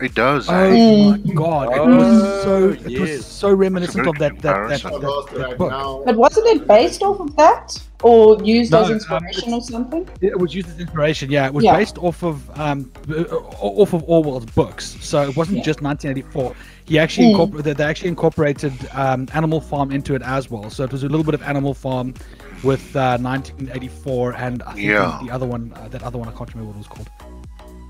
[0.00, 0.48] It does.
[0.48, 1.76] Oh my god!
[1.76, 3.00] It was so it yes.
[3.00, 5.00] was so reminiscent of that that that, that,
[5.34, 6.04] that book.
[6.04, 7.76] But wasn't it based off of that?
[8.04, 10.08] Or used No, as um, inspiration or something?
[10.20, 11.32] It was used as inspiration.
[11.32, 11.76] Yeah, it was Yeah.
[11.76, 13.22] based off of um uh,
[13.58, 14.96] off of Orwell's books.
[15.00, 15.64] So it wasn't Yeah.
[15.64, 16.54] just 1984.
[16.84, 17.30] He actually Mm.
[17.30, 17.76] incorporated.
[17.76, 20.70] They actually incorporated um, Animal Farm into it as well.
[20.70, 22.14] So it was a little bit of Animal Farm
[22.62, 25.18] with uh, 1984 and I think Yeah.
[25.20, 27.10] the, the other one, uh, that other one, I can't remember what it was called.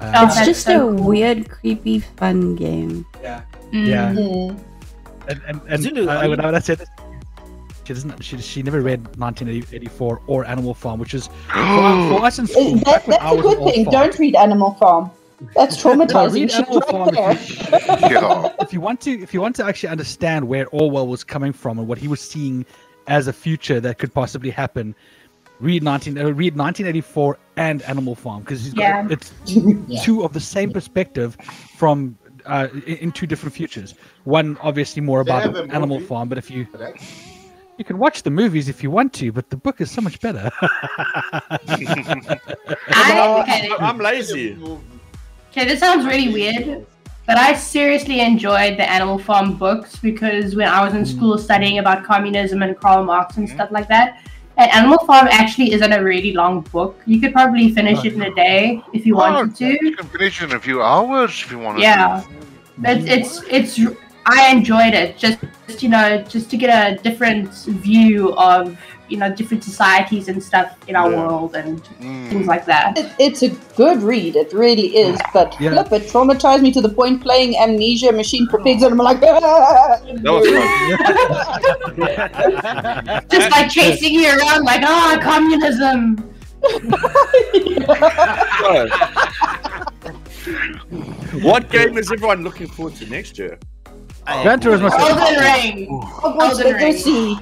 [0.00, 1.04] Uh, Oh, It's just so a cool.
[1.04, 3.04] weird, creepy, fun game.
[3.22, 4.16] yeah, Mm.
[4.16, 4.60] Mm.
[5.28, 6.88] and and, and Zulu, are when, I, when I said this,
[7.84, 8.22] she doesn't.
[8.24, 12.76] She, she never read 1984 or Animal Farm, which is for, for us in school.
[12.84, 13.84] That, when that's a good thing.
[13.84, 13.92] fart.
[13.92, 15.10] Don't read Animal Farm.
[15.54, 16.32] That's No, traumatizing.
[16.32, 19.56] read You should Animal stop Farm if you- if you want to if you want
[19.56, 22.64] to actually understand where Orwell was coming from and what he was seeing
[23.06, 24.94] as a future that could possibly happen,
[25.60, 29.06] read 19 uh, read 1984 and Animal Farm because he's got Yeah.
[29.10, 29.32] it's
[30.04, 31.36] two of the same perspective
[31.76, 32.16] from
[32.46, 33.94] uh, in, in two different futures.
[34.24, 36.00] One obviously more They about Animal.
[36.00, 36.66] Farm, but if you
[37.76, 40.20] you can watch the movies if you want to, but the book is so much
[40.20, 40.50] better.
[42.90, 44.56] I, okay, I'm lazy.
[45.50, 46.86] okay, this sounds really weird,
[47.26, 51.78] But I seriously enjoyed the Animal Farm books because when I was in school studying
[51.78, 54.22] about communism and Karl Marx and stuff like that,
[54.58, 57.00] and Animal Farm actually isn't a really long book.
[57.06, 59.66] You could probably finish it in a day if you oh, wanted to.
[59.84, 61.82] You can finish it in a few hours if you want to.
[61.82, 62.24] Yeah,
[62.82, 64.07] it's it's it's.
[64.26, 65.16] I enjoyed it.
[65.16, 68.76] Just just, you know, just to get a different view of
[69.08, 71.82] you know different societies and stuff in our world and
[72.28, 72.96] things like that.
[72.98, 75.18] It, it's a good read, it really is.
[75.32, 75.72] But Yeah.
[75.72, 79.22] flip, it traumatized me to the point playing Amnesia Machine for Pigs, and I'm like,
[79.22, 80.68] "Ah!" That was fun.
[83.30, 86.24] Just like chasing you around, like ah, communism.
[91.42, 93.58] what game is everyone looking forward to next year?
[94.42, 95.88] Gran Turismo Elden Ring.
[96.02, 96.74] Hogwarts Elden Ring.
[96.82, 97.38] Legacy.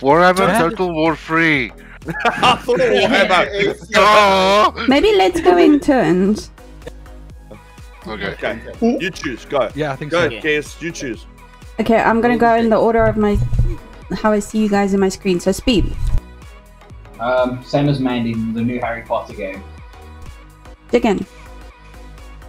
[0.00, 0.46] Warhammer
[0.78, 0.86] Yeah.
[0.92, 1.72] War 3.
[2.08, 3.88] I thought Warhammer.
[3.96, 4.84] Oh!
[4.88, 6.50] Maybe let's go in turns.
[8.06, 8.26] Okay.
[8.28, 8.60] Okay,
[9.00, 9.44] you choose.
[9.44, 9.68] Go.
[9.74, 10.28] Yeah, I think so.
[10.30, 10.40] Go, so.
[10.42, 10.80] Guess.
[10.80, 11.26] You choose.
[11.80, 13.36] Okay, I'm gonna go in the order of my
[14.22, 15.40] how I see you guys in my screen.
[15.40, 15.94] So speed,
[17.20, 19.62] Um, same as Mandy, in the new Harry Potter game.
[20.92, 21.26] again.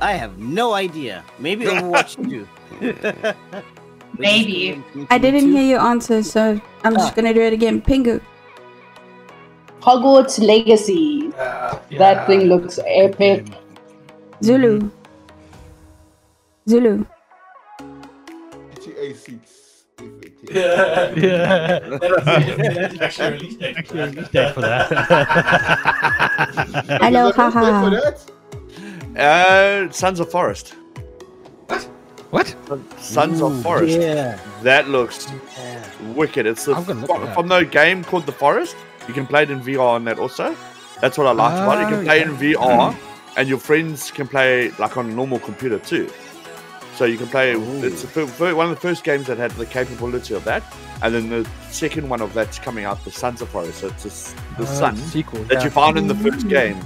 [0.01, 1.25] I have no idea.
[1.39, 2.47] Maybe Overwatch 2.
[4.17, 4.83] Maybe.
[5.09, 7.81] I didn't hear your answer, so I'm just gonna do it again.
[7.81, 8.21] Pingu.
[9.81, 11.29] Hogwarts Legacy.
[11.97, 13.47] That thing looks epic.
[14.43, 14.89] Zulu.
[16.67, 17.05] Zulu.
[18.75, 19.55] GTA 6.
[20.51, 21.13] Yeah.
[24.31, 24.87] Dead for that.
[27.01, 27.89] Hello, Is that for haha.
[27.89, 28.31] that?
[29.19, 30.75] Uh, Sons of Forest.
[32.31, 32.55] What?
[32.99, 33.99] Sons of Forest.
[33.99, 34.39] Yeah.
[34.63, 35.27] That looks
[36.15, 36.45] wicked.
[36.45, 36.85] It's the, look
[37.33, 38.75] from, at the game called The Forest.
[39.07, 40.55] You can play it in VR on that also.
[41.01, 41.81] That's what I liked about it.
[41.81, 42.29] You Oh, can play yeah.
[42.29, 42.37] in
[42.93, 42.95] VR,
[43.37, 46.09] and your friends can play like on a normal computer too.
[46.95, 47.53] So you can play.
[47.53, 50.61] It's the fir- fir- one of the first games that had the capability of that,
[51.01, 53.79] and then the second one of that's coming out, the Sons of Forest.
[53.79, 55.41] So it's the the Uh, sun sequel.
[55.45, 55.63] that yeah.
[55.63, 56.77] you found in the first game.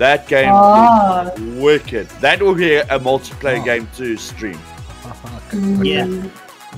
[0.00, 1.30] That game Oh.
[1.36, 2.08] is wicked.
[2.24, 3.64] That will be a multiplayer Oh.
[3.70, 4.58] game to stream.
[5.82, 6.06] Yeah.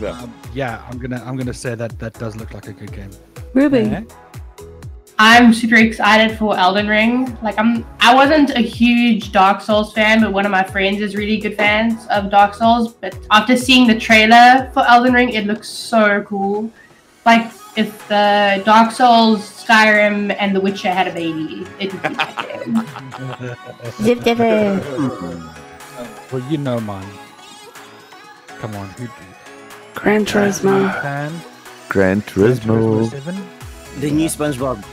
[0.00, 0.08] Yeah.
[0.22, 3.10] Um, yeah, I'm gonna I'm gonna say that that does look like a good game.
[3.54, 3.82] Ruby.
[3.82, 4.02] Yeah.
[5.18, 7.14] I'm super excited for Elden Ring.
[7.42, 11.14] Like I'm I wasn't a huge Dark Souls fan, but one of my friends is
[11.14, 12.94] really good fans of Dark Souls.
[12.94, 16.70] But after seeing the trailer for Elden Ring, it looks so cool.
[17.24, 17.44] Like
[17.76, 22.46] if the Dark Souls, Skyrim, and The Witcher had a baby, it would be that
[22.46, 22.86] game.
[24.02, 24.80] Zip zipper.
[26.30, 27.08] Well, you know mine.
[28.46, 29.08] Come on, who
[29.94, 30.92] Gran Turismo.
[31.02, 31.32] fan?
[31.88, 33.10] Gran Gran Turismo
[34.00, 34.84] The new SpongeBob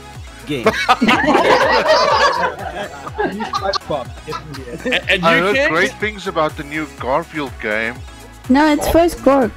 [0.46, 0.66] game.
[4.84, 7.94] And, and I you heard can great things about the new Garfield game.
[8.48, 8.92] No, it's oh.
[8.92, 9.52] first Gork.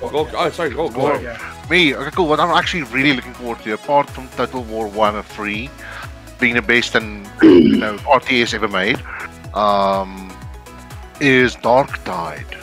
[0.00, 1.12] Go, oh, sorry, go, go.
[1.12, 1.38] Or
[1.70, 2.28] me, okay, cool.
[2.28, 5.68] What I'm actually really looking forward to, apart from Total War One and Three
[6.38, 9.02] being the best and you know RTS ever made,
[9.54, 10.32] um,
[11.20, 12.54] is Darktide.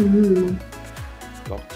[0.00, 0.56] Ooh.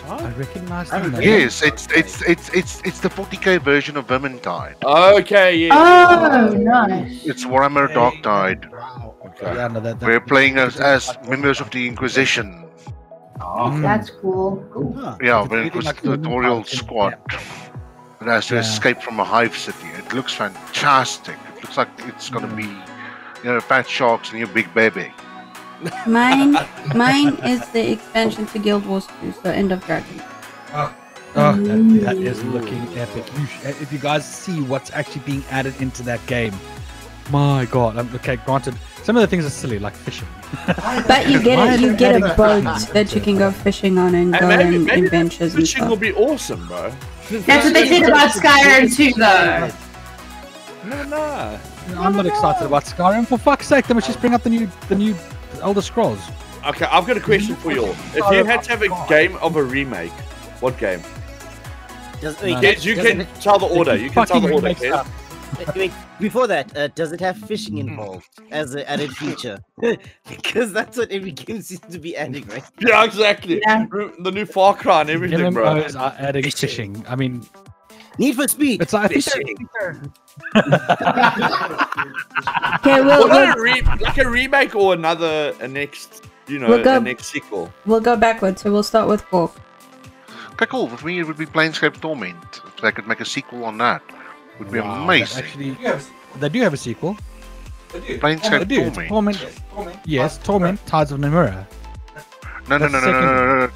[0.06, 1.12] I recognize them.
[1.12, 1.20] though.
[1.20, 4.82] Yes, it's it's it's it's it's the 40k version of Vermintide.
[4.82, 5.74] Okay, yeah.
[5.74, 7.26] Oh, nice.
[7.26, 8.70] It's Warhammer Darktide.
[8.72, 9.14] Wow.
[9.26, 9.54] Okay.
[9.54, 12.67] Yeah, no, that, that We're playing as, as members of the Inquisition.
[13.38, 13.82] Mm.
[13.82, 14.64] That's cool.
[15.22, 17.18] Yeah, It's the really like a Inquisitorial mountain, squad
[18.20, 18.60] that has to Yeah.
[18.60, 19.86] escape from a hive city.
[19.96, 21.36] It looks fantastic.
[21.56, 25.12] It looks like it's gonna be, you know, fat sharks and your big baby.
[26.06, 26.56] Mine,
[26.94, 30.22] mine is the expansion to Guild Wars 2, so End of Dragon.
[30.74, 30.92] Oh,
[31.34, 31.56] that,
[32.04, 33.24] that is looking epic.
[33.38, 36.52] You sh- if you guys see what's actually being added into that game,
[37.30, 37.96] my god.
[37.98, 40.28] Um, okay, granted, some of the things are silly, like fishing.
[41.06, 41.80] But you get it.
[41.80, 44.84] You get a boat that you can go fishing on and And go maybe, on
[44.84, 46.92] maybe adventures and fishing will be awesome, bro.
[47.30, 49.70] That's what they said about Skyrim too, though.
[50.88, 51.60] No, no.
[52.00, 53.26] I'm not excited about Skyrim.
[53.26, 55.14] For fuck's sake, they must just bring up the new, the new
[55.60, 56.20] Elder Scrolls.
[56.66, 57.96] Okay, I've got a question for you all.
[58.14, 60.12] If you had to have a game of a remake,
[60.60, 61.02] what game?
[62.20, 62.60] Does, No.
[62.60, 63.96] Yes, you does can it- tell the order.
[63.96, 64.92] You can tell the order, remake Ken.
[64.92, 65.27] stuff.
[65.58, 69.58] Wait, wait, before that, uh, does it have fishing involved as an added feature?
[70.28, 72.64] because that's what every game seems to be adding, right?
[72.80, 73.60] Yeah, exactly.
[73.66, 73.86] Yeah.
[74.20, 75.64] The new Far Cry and everything, bro.
[75.66, 77.04] MMOs are adding fishing.
[77.08, 77.46] I mean,
[78.18, 78.82] Need for Speed.
[78.82, 80.10] it's like I think fishing.
[82.78, 86.68] Okay, we'll, Well, we'll, a re- like a remake or another, a next, you know,
[86.68, 87.72] We'll go- a next sequel.
[87.86, 88.62] we'll go backwards.
[88.62, 89.52] So we'll start with Gork.
[90.52, 90.88] Okay, cool.
[90.88, 92.60] For me, it would be Planescape Torment.
[92.66, 94.02] If they could make a sequel on that,
[94.58, 95.44] would be Wow, that amazing.
[95.44, 95.76] Actually,
[96.38, 97.16] they do have a sequel.
[97.90, 98.90] Planescape I do.
[99.08, 99.38] Torment.
[99.72, 99.98] Torment.
[100.04, 101.66] Yes, Torment, Tides of Numenera.
[102.68, 103.70] No, no, no, no, no, no, no, no.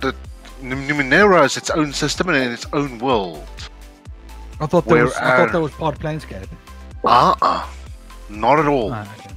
[0.00, 0.14] The
[0.62, 3.46] Numenera is its own system and in its own world.
[4.60, 6.46] I thought that Where was I thought that was part of Planescape.
[7.04, 7.66] Uh-uh.
[8.28, 8.92] Not at all.
[8.92, 9.30] Ah, okay.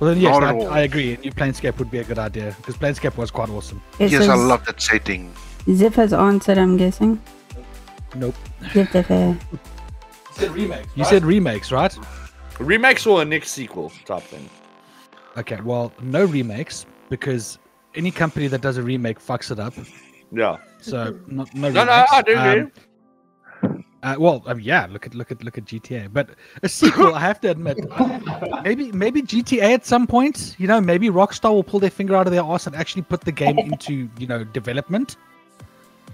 [0.00, 0.68] Well then, yes, Not at I, all.
[0.68, 1.16] I agree.
[1.22, 3.80] New Planescape would be a good idea because Planescape was quite awesome.
[3.98, 5.32] It yes, I love that setting.
[5.70, 7.20] Zip has answered, I'm guessing.
[8.18, 8.34] Nope.
[8.72, 9.38] Zip the fair.
[10.94, 11.96] You said remakes, right?
[12.58, 14.48] Remakes or a next sequel type thing.
[15.36, 15.60] Okay.
[15.60, 17.58] Well, no remakes because
[17.94, 19.74] any company that does a remake fucks it up.
[20.32, 20.56] Yeah.
[20.80, 21.70] So not, no.
[21.70, 22.04] No, no.
[22.10, 22.72] I do Um.
[24.02, 24.86] Uh, well, um, yeah.
[24.88, 26.30] Look at look at look at GTA, but
[26.62, 27.14] a sequel.
[27.14, 27.78] I have to admit,
[28.62, 30.54] maybe maybe GTA at some point.
[30.58, 33.22] You know, maybe Rockstar will pull their finger out of their ass and actually put
[33.22, 35.16] the game into you know development.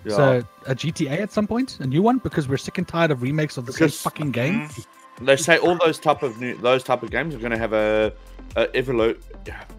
[0.05, 0.17] Yeah.
[0.17, 3.23] So a GTA at some point, a new one, because we're sick and tired of
[3.23, 4.69] remakes of the same Because- fucking game.
[5.21, 7.73] They say all those type of new, those type of games are going to have
[7.75, 8.13] a,
[8.57, 9.21] a evolu-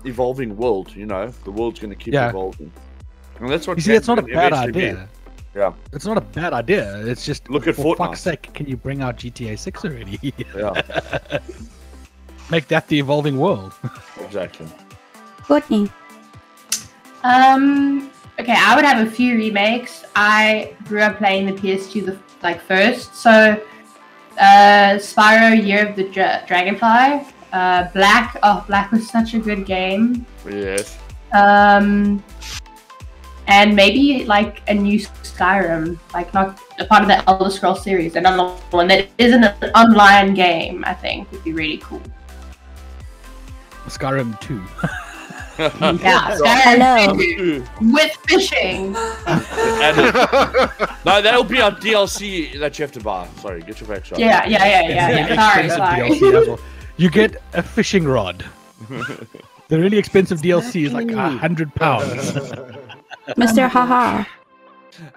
[0.06, 0.96] evolving world.
[0.96, 2.30] You know, the world's going to keep Yeah.
[2.30, 2.72] evolving,
[3.40, 3.76] and that's what.
[3.78, 4.88] You see, it's not a bad eventually be.
[4.90, 5.10] idea.
[5.56, 7.06] Yeah, It's not a bad idea.
[7.06, 7.98] It's just Look at for Fortnite.
[7.98, 10.18] fuck's sake, can you bring out GTA Six already?
[10.56, 10.82] yeah,
[12.50, 13.74] Make that the evolving world.
[14.22, 14.68] exactly.
[15.44, 15.90] Courtney.
[17.24, 18.10] Um.
[18.40, 20.04] Okay, I would have a few remakes.
[20.16, 23.62] I grew up playing the PS2 the like first, so
[24.40, 28.38] uh, Spyro: Year of the Dra- Dragonfly, uh, Black.
[28.42, 30.26] Oh, Black was such a good game.
[30.50, 30.98] Yes.
[31.32, 32.24] Um,
[33.48, 38.16] and maybe like a new Skyrim, like not a part of the Elder Scrolls series,
[38.16, 40.84] another one that isn't an online game.
[40.88, 42.02] I think would be really cool.
[43.86, 44.64] Skyrim Two.
[45.60, 47.14] Yeah, Hello.
[47.82, 48.96] With fishing.
[49.28, 49.98] And-
[51.06, 53.28] no, that'll be on DLC that you have to buy.
[53.42, 54.20] Sorry, get your facts right.
[54.20, 55.10] Yeah, yeah, yeah, yeah.
[55.10, 55.36] yeah.
[55.36, 56.10] Sorry, Expensive sorry.
[56.10, 56.60] DLC as well.
[56.98, 58.46] You get a fishing rod.
[58.90, 62.10] the really expensive DLC is like a hundred pounds.
[63.38, 63.70] Mr.
[63.70, 64.24] Haha.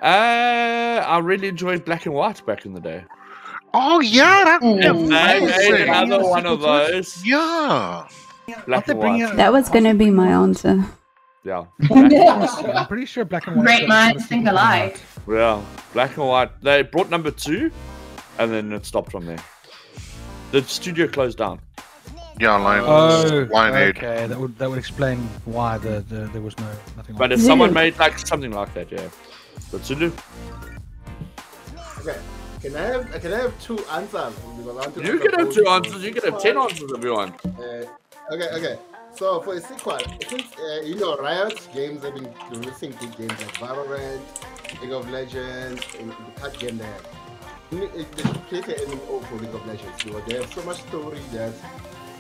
[0.03, 3.05] Uh, I really enjoyed Black and White back in the day.
[3.75, 4.81] Oh yeah, that, Mm.
[5.11, 5.89] that They was made it.
[5.89, 7.23] another one of those.
[7.27, 8.07] Yeah.
[8.67, 9.37] Black and White.
[9.37, 10.85] That was gonna be my answer.
[11.45, 11.65] Yeah.
[11.91, 13.65] I'm pretty sure Black and White.
[13.67, 15.01] Great minds think alike.
[15.29, 16.61] Yeah, Black and White.
[16.63, 17.71] They brought number two,
[18.39, 19.39] and then it stopped from there.
[20.53, 21.61] The studio closed down.
[22.39, 23.97] Yeah, Lion, Oh, Lionhead.
[23.97, 24.27] okay.
[24.27, 27.17] That would that would explain why the, the there was no nothing.
[27.17, 29.09] But like if someone made like something like that, yeah.
[29.73, 30.13] But Zulu,
[32.01, 32.19] Okay.
[32.63, 34.35] Can I have can I have two answers?
[34.59, 36.03] Because I you can have two answers.
[36.05, 37.35] You can have ten answers if you want.
[37.47, 37.85] Uh,
[38.33, 38.79] okay, okay.
[39.15, 43.33] So for a sequel, since uh, you know Riot games have been releasing good games
[43.41, 44.21] like Valorant,
[44.83, 46.99] League of Legends, and the card game there.
[47.71, 47.89] They
[48.23, 51.53] should create an MMO for League of Legends because they have so much story that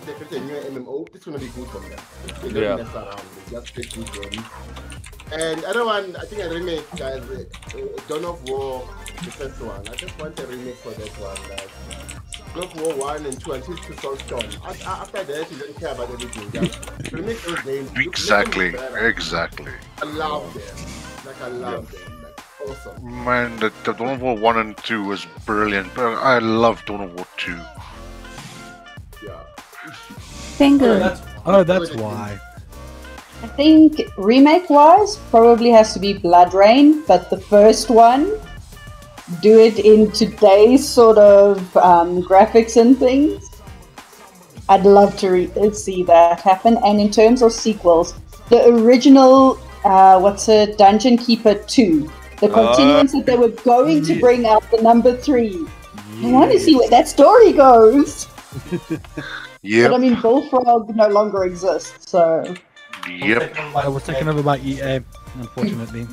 [0.07, 1.07] they create a new MMO.
[1.15, 2.01] It's gonna be good for them.
[2.43, 2.77] They don't Yeah.
[2.85, 3.21] mess around.
[3.47, 4.47] They just create good games.
[5.33, 7.45] And other one, I think I remake guys, uh,
[8.09, 8.89] Dawn of War,
[9.25, 9.83] the first one.
[9.89, 11.37] I just want a remake for that one.
[11.51, 11.71] Like,
[12.57, 14.67] Dawn of War one and two until to Soulstorm.
[14.67, 16.51] After, after that, you don't care about anything.
[16.53, 17.91] Just remake those games.
[17.97, 19.73] Exactly, look exactly.
[20.01, 21.27] I love them.
[21.27, 22.23] Like I love them.
[22.23, 23.25] Like awesome.
[23.25, 27.03] Man, the, the Dawn of War 1 and 2 was brilliant, but I love Dawn
[27.03, 27.59] of War 2.
[29.23, 29.43] Yeah.
[30.57, 31.19] Finger.
[31.45, 32.41] Oh, oh, that's why.
[33.43, 38.33] I think remake wise probably has to be BloodRayne, but the first one,
[39.41, 43.43] do it in today's sort of um, graphics and things.
[44.69, 46.79] I'd love to re- see that happen.
[46.85, 48.15] And in terms of sequels,
[48.49, 52.11] the original, uh, what's it, Dungeon Keeper 2,
[52.41, 55.67] the continuance that they were going to bring out the number 3.
[56.23, 58.29] I want to see where that story goes.
[59.63, 62.55] Yep, But I mean, Bullfrog no longer exists, so.
[63.09, 63.57] yep.
[63.75, 65.01] I was taken over by EA,
[65.41, 66.07] unfortunately.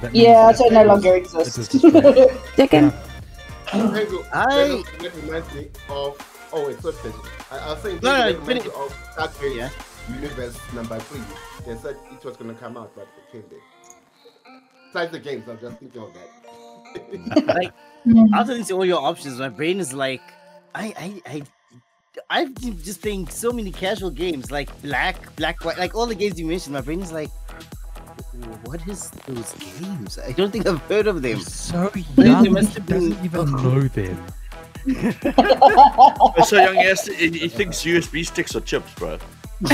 [0.00, 1.80] That Yeah, so it no longer it was exists.
[1.80, 2.30] destroyed.
[2.56, 2.92] Chicken.
[3.66, 6.48] Pengu, I- Pengu, that reminds me of.
[6.52, 7.28] Oh wait, sorry, Pengu.
[7.50, 8.66] I, I was saying No, no, that reminds finish.
[8.76, 9.70] of Dark Age Yeah.
[10.14, 11.20] Universe number three.
[11.66, 13.60] They said it was gonna come out, but it came there.
[14.86, 17.46] Besides the games, I'm just thinking of that.
[17.54, 17.72] like
[18.06, 18.26] mm.
[18.32, 20.22] after listening to all your options, my brain is like,
[20.74, 21.42] I, I, I,
[22.30, 26.14] I've been just playing so many casual games like Black, Black, White, like all the
[26.14, 26.72] games you mentioned.
[26.72, 27.28] My brain is like,
[28.64, 30.18] what is those games?
[30.18, 31.40] I don't think I've heard of them.
[31.40, 34.26] So They young, he must have been- doesn't even know them.
[36.44, 39.18] so young, yes, he, he thinks USB sticks are chips, bro.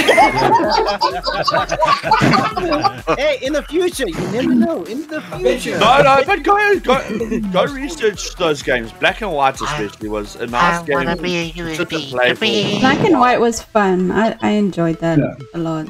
[3.19, 4.83] hey, in the future, you never know.
[4.85, 5.79] In the future.
[5.79, 8.93] No, no, but go go go research those games.
[8.93, 10.95] Black and White especially was a nice I game.
[10.95, 12.37] wanna be a to sit and USB.
[12.39, 12.81] play.
[12.81, 14.11] Black and white was fun.
[14.11, 15.19] I, I enjoyed that
[15.53, 15.87] a lot.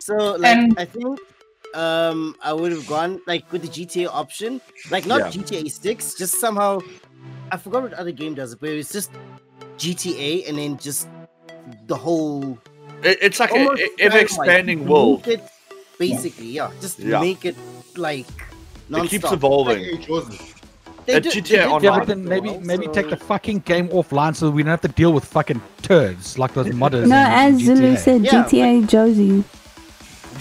[0.00, 1.18] So like I think
[1.74, 4.60] um I would have gone like with the GTA option,
[4.90, 5.28] like not Yeah.
[5.42, 6.80] GTA six, just somehow
[7.52, 9.10] I forgot what other game does it, but it's just
[9.78, 11.08] GTA and then just
[11.86, 12.58] the whole
[13.02, 15.26] It, it's like an kind expanding like, world.
[15.26, 15.44] make it
[15.98, 16.70] basically, yeah.
[16.80, 17.20] Just Yeah.
[17.20, 17.56] make it
[17.96, 19.32] like It keeps non-stop.
[19.34, 19.82] evolving.
[21.06, 21.82] They At do- GTA did Online.
[21.82, 24.88] Yeah, but then maybe maybe take the fucking game offline so we don't have to
[24.88, 27.06] deal with fucking turds like those modders.
[27.08, 27.98] No, in as Zulu GTA.
[27.98, 29.44] said, GTA Josie.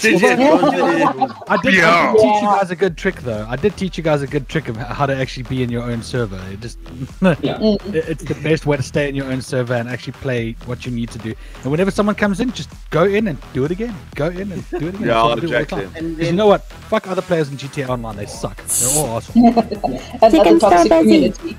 [0.05, 3.45] Although- I did, I did teach you guys a good trick though.
[3.49, 5.83] I did teach you guys a good trick of how to actually be in your
[5.83, 6.39] own server.
[6.51, 6.77] It just
[7.21, 10.85] it- it's the best way to stay in your own server and actually play what
[10.85, 11.33] you need to do.
[11.63, 13.95] And whenever someone comes in, just go in and do it again.
[14.15, 15.07] Go in and do it again.
[15.07, 15.79] Yeah, I'll what I the eject time.
[15.81, 15.95] in.
[15.95, 16.63] And 'Cause you know what?
[16.63, 18.15] Fuck other players in GTA Online.
[18.15, 18.57] They suck.
[18.65, 19.43] They're all awesome.
[20.21, 21.57] Another toxic Star community.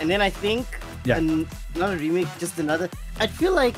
[0.00, 0.66] And then I think
[1.04, 1.18] Yeah.
[1.18, 1.46] an,
[1.76, 2.88] not a remake, just another.
[3.20, 3.74] I feel like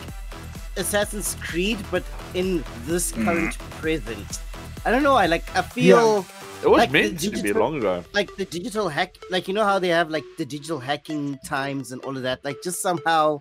[0.77, 2.03] Assassin's Creed, but
[2.35, 3.25] in this Mm.
[3.25, 4.41] current present.
[4.85, 5.15] I don't know.
[5.17, 5.45] I like.
[5.57, 6.25] I feel
[6.63, 8.05] It was like the meant to be digital- long ago.
[8.15, 9.17] like the digital hack.
[9.31, 12.45] Like you know how they have like the digital hacking times and all of that.
[12.45, 13.41] Like just somehow.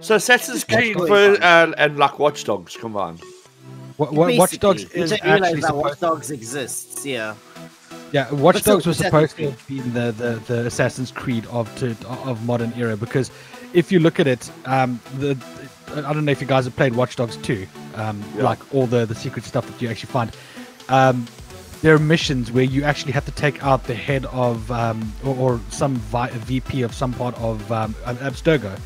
[0.00, 3.18] So Assassin's Creed for, uh, and like Watch Dogs, come on.
[3.98, 7.06] What, what, Watch Dogs is which I realize actually that Watch Dogs exists.
[7.06, 7.34] Yeah.
[8.12, 11.46] Yeah, Watch But still, Dogs was supposed to have been the, the, the Assassin's Creed
[11.46, 13.30] of to, of modern era because
[13.72, 15.36] if you look at it, um, the
[15.94, 18.42] I don't know if you guys have played Watch Dogs 2, um, Yeah.
[18.44, 20.34] like all the, the secret stuff that you actually find.
[20.88, 21.26] Um,
[21.82, 25.36] there are missions where you actually have to take out the head of um, or,
[25.36, 28.78] or some vi- VP of some part of um, Abstergo.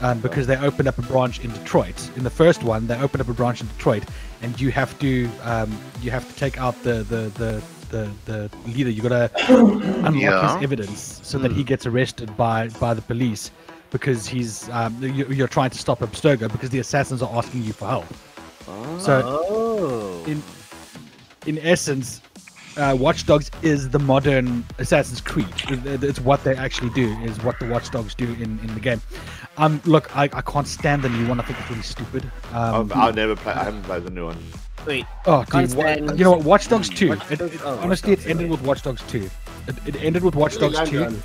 [0.00, 2.10] Um, because they opened up a branch in Detroit.
[2.16, 4.02] In the first one, they opened up a branch in Detroit,
[4.42, 7.62] and you have to um, you have to take out the the the
[7.94, 8.38] the, the
[8.74, 8.90] leader.
[8.90, 10.54] You gotta unlock Yeah.
[10.54, 13.50] his evidence so that he gets arrested by by the police
[13.90, 17.72] because he's um, you, you're trying to stop Abstergo because the assassins are asking you
[17.72, 18.06] for help.
[18.98, 20.24] So Oh.
[20.26, 20.42] in
[21.46, 22.20] in essence,
[22.76, 25.46] uh, Watch Dogs is the modern Assassin's Creed.
[25.68, 27.08] It's what they actually do.
[27.22, 29.00] Is what the Watch Dogs do in, in the game.
[29.58, 31.38] Um, look, I, I can't stand the new one.
[31.38, 32.24] I think it's really stupid.
[32.52, 33.52] Um, I've, I'll never play.
[33.52, 34.38] I haven't played the new one.
[34.86, 35.06] Wait.
[35.26, 36.44] Oh, Can't dude, what, you know what?
[36.44, 37.08] Watch Dogs 2.
[37.10, 38.50] Watch It, Dogs- it- oh, Watch honestly, Dogs, it ended okay.
[38.52, 39.30] with Watch Dogs 2.
[39.66, 41.22] It, it ended with Watch Dogs Land 2.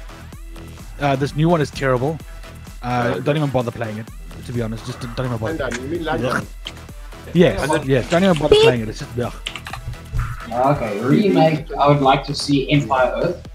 [1.02, 2.18] Uh, this new one is terrible.
[2.82, 4.08] Uh, don't even bother playing it,
[4.46, 4.86] to be honest.
[4.86, 5.56] Just don't even bother.
[5.58, 6.48] London, you mean London?
[7.34, 8.90] Yes, yes, don't even bother playing it.
[8.90, 9.34] It's just, ugh.
[10.52, 11.72] Okay, remake.
[11.74, 13.48] I would like to see Empire Earth.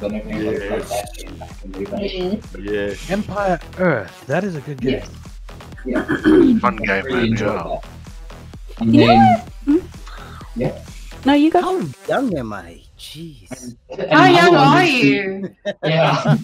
[0.00, 0.88] Don't know if anybody played Yes.
[0.90, 2.98] that game back in the day.
[3.08, 3.14] Yeah.
[3.14, 4.24] Empire Earth.
[4.26, 4.90] That is a good game.
[4.90, 5.10] Yes.
[5.86, 6.58] Yeah.
[6.58, 7.24] Fun game, Really man.
[7.26, 7.80] enjoyed Yeah.
[8.80, 8.86] That.
[8.86, 9.82] And You know then, what?
[10.56, 10.84] yeah.
[11.26, 11.60] No, you go.
[11.60, 12.80] How young am I?
[12.98, 13.76] Jeez.
[14.10, 15.54] How young are would be- you?
[15.84, 16.36] Yeah.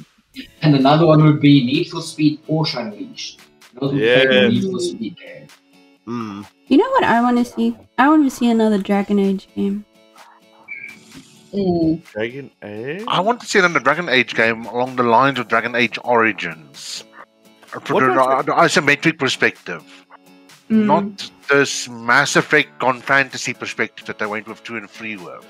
[0.62, 3.40] and another one would be Need for Speed Porsche Unleashed.
[3.80, 4.48] Those would play the Yeah.
[4.48, 5.46] Need for Speed game.
[6.04, 6.42] Hmm.
[6.68, 7.76] You know what I want to see?
[7.98, 9.84] I want to see another Dragon Age game.
[11.52, 12.02] Mm.
[12.12, 13.04] Dragon Age.
[13.08, 17.04] I want to see another Dragon Age game along the lines of Dragon Age Origins.
[17.66, 19.82] From What the was isometric perspective.
[20.70, 20.84] Mm.
[20.86, 25.44] Not this Mass Effect on fantasy perspective that they went with 2 and 3 with.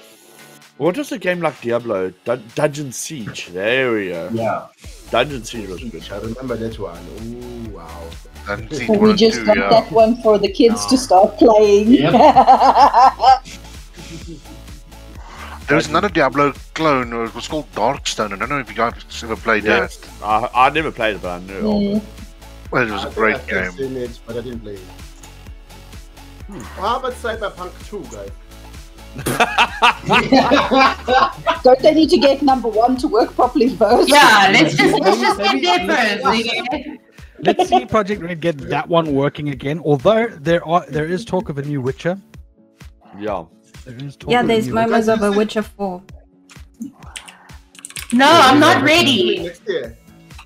[0.77, 2.12] What was a game like Diablo?
[2.25, 3.47] Dun- Dungeon Siege.
[3.49, 4.29] There we go.
[4.33, 4.67] Yeah.
[5.11, 6.07] Dungeon Siege was good.
[6.12, 6.99] I remember that one.
[7.23, 8.03] Ooh, wow.
[8.47, 9.71] Dungeon Siege We 1 just got yeah.
[9.71, 11.89] that one for the kids to start playing.
[11.93, 13.43] Yep.
[15.69, 18.33] There was another Diablo clone, it was called Darkstone.
[18.33, 18.95] I don't know if you guys
[19.25, 19.99] ever played Yes.
[20.23, 22.03] I, I never played it, but I knew of it.
[22.03, 22.03] Mm.
[22.71, 23.73] Well, it was I a think great I've game.
[23.73, 24.81] seen it, but I didn't play it.
[26.47, 26.61] Hmm.
[26.61, 28.30] How about Cyberpunk 2, guys?
[31.62, 34.09] Don't they need to get number one to work properly first?
[34.11, 36.47] Yeah, let's just let's just get there first.
[37.40, 39.80] Let's see Projekt Red get that one working again.
[39.84, 42.18] Although there are there is talk of a new Witcher.
[43.18, 43.44] Yeah.
[43.84, 46.03] There is talk Yeah, of there's new murmurs of a Witcher 4.
[48.12, 49.44] No, I'm not ready.
[49.44, 49.62] Next.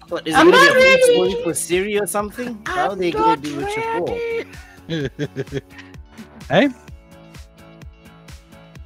[0.08, 1.42] What is I'm it gonna not be a full ready.
[1.44, 2.60] for Ciri or something?
[2.66, 3.82] How are they gonna do Witcher
[4.88, 5.10] 4?
[6.50, 6.68] Witcher.
[6.68, 6.74] hey,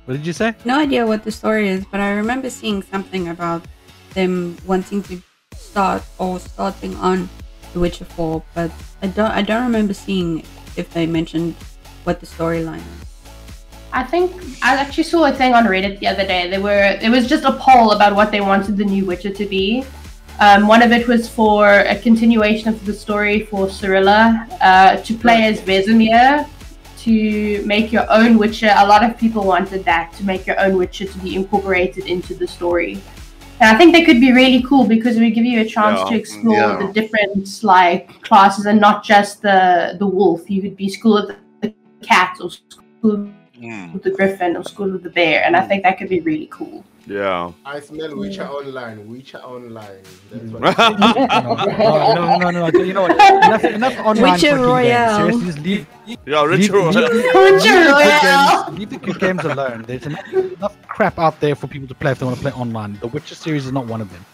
[0.05, 0.55] what did you say?
[0.65, 3.65] No idea what the story is, but I remember seeing something about
[4.15, 5.23] them wanting to
[5.55, 7.29] start or starting on
[7.73, 8.71] The Witcher 4, but
[9.03, 10.45] I don't I don't remember seeing
[10.77, 11.55] if they mentioned
[12.05, 13.09] what the storyline is.
[13.93, 16.51] I think I actually saw a thing on Reddit the other day.
[16.51, 19.47] They were it was just a poll about what they wanted the new Witcher to
[19.47, 19.85] be,
[20.41, 25.15] Um, one of it was for a continuation of the story for Cirilla uh, to
[25.15, 26.47] play as Vesemir,
[27.05, 28.73] to make your own Witcher.
[28.77, 32.35] A lot of people wanted that to make your own Witcher to be incorporated into
[32.35, 33.01] the story.
[33.61, 36.07] And I think they could be really cool because we give you a chance Yeah,
[36.07, 36.87] to explore yeah.
[36.87, 40.51] the different like classes and not just the the wolf.
[40.51, 43.99] You could be school of the cat or school of hmm.
[43.99, 45.69] the griffin or school of the bear, and I hmm.
[45.69, 46.85] think that could be really cool.
[47.07, 47.53] Yeah.
[47.65, 48.21] I smell hmm.
[48.21, 49.09] Witcher Online.
[49.09, 50.03] Witcher Online.
[50.31, 52.15] That's what hmm.
[52.15, 52.83] no, no, no, no, no.
[52.83, 53.13] You know what?
[53.13, 55.29] Enough, enough online Witcher Royale.
[55.29, 55.43] games.
[55.43, 56.73] Seriously, just leave, Yeah, leave, Richard.
[56.73, 57.53] leave, Royale.
[57.53, 58.73] Witcher Royale.
[58.73, 59.85] leave the good games alone.
[59.87, 62.53] There's enough, enough crap out there for people to play if they want to play
[62.53, 62.99] online.
[63.01, 64.25] The Witcher series is not one of them.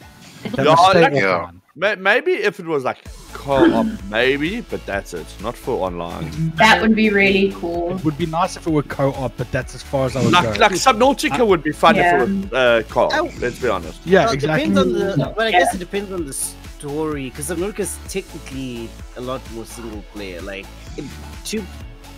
[0.42, 1.59] They Yeah, must stay offline.
[1.76, 2.98] May- Maybe if it was like
[3.32, 5.26] co-op, maybe, but that's it.
[5.40, 6.52] Not for online.
[6.56, 7.96] That would be really cool.
[7.96, 10.32] It would be nice if it were co-op, but that's as far as I would
[10.32, 10.60] Like, go.
[10.60, 12.22] like Subnautica would be fun Yeah.
[12.24, 13.12] if it was uh, co-op.
[13.14, 13.30] Oh.
[13.38, 14.00] Let's be honest.
[14.04, 14.66] yeah, Well, it exactly.
[14.66, 15.16] depends on the.
[15.16, 15.32] No.
[15.36, 15.58] But I Yeah.
[15.60, 20.40] guess it depends on the story because America is technically a lot more single player.
[20.40, 20.66] Like,
[20.96, 21.04] it,
[21.46, 21.62] to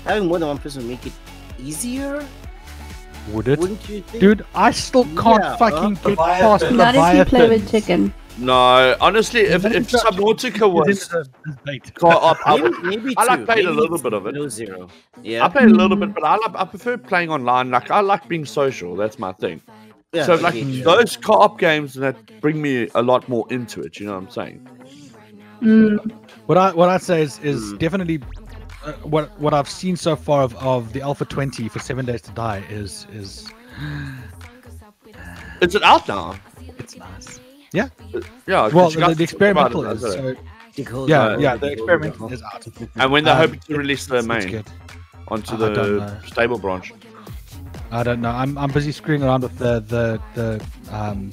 [0.04, 1.12] having more than one person would make it
[1.58, 2.26] easier,
[3.32, 3.58] Would it?
[3.58, 4.20] wouldn't you think?
[4.20, 8.14] Dude, I still can't Yeah, fucking uh, get past Not if you play with chicken.
[8.38, 11.94] No, honestly, if, if Subnautica was Within the- the bait.
[11.94, 14.34] co-op, I, maybe, would, maybe I like two, playing a little bit of it.
[14.34, 14.88] No zero.
[15.22, 17.70] Yeah, I played play a little bit, but I, like, I prefer playing online.
[17.70, 18.96] Like I like being social.
[18.96, 19.60] That's my thing.
[20.12, 20.84] yeah so like okay, sure.
[20.96, 24.00] those co-op games that bring me a lot more into it.
[24.00, 24.68] You know what I'm saying?
[25.62, 26.10] Mm.
[26.46, 27.76] What I what I'd say is is Hmm.
[27.78, 28.20] definitely
[28.84, 32.22] uh, what what I've seen so far of, of the Alpha 20 for Seven Days
[32.22, 33.46] to Die is is
[35.60, 36.34] Is it out now?
[36.78, 37.38] it's nice.
[37.72, 37.88] Yeah.
[38.12, 38.24] 'cause
[38.74, 40.12] Well, you the, the experimental it, is it?
[40.12, 40.34] so,
[40.76, 42.66] Because, yeah uh, yeah the experimental is out.
[42.96, 44.66] And when they're Um, hoping to release the It's, it's main good.
[45.28, 46.92] onto the stable branch.
[47.90, 48.30] I don't know.
[48.30, 50.48] I'm I'm busy screwing around with the the the
[50.90, 51.30] um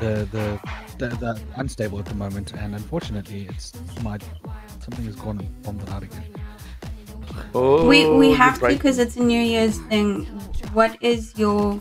[0.00, 0.60] the the
[0.98, 3.72] the, the unstable at the moment, and unfortunately, it's
[4.02, 4.18] my
[4.80, 6.24] something has gone and bombed it out again.
[7.54, 10.24] Oh, we we have to because it's a New Year's thing.
[10.72, 11.80] What is your,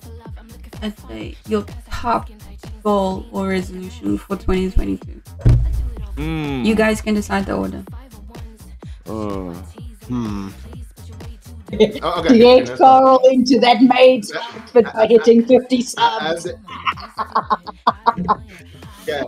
[0.82, 2.30] let's say, your top
[2.84, 5.22] goal or resolution for 2022?
[6.18, 6.66] Mm.
[6.66, 7.84] You guys can decide the order.
[9.08, 9.54] Uh,
[10.08, 10.50] Hmm.
[12.04, 12.28] Oh, okay.
[12.28, 16.48] To get okay, Carl into that maid's outfit by hitting 50 subs.
[19.08, 19.24] Yeah.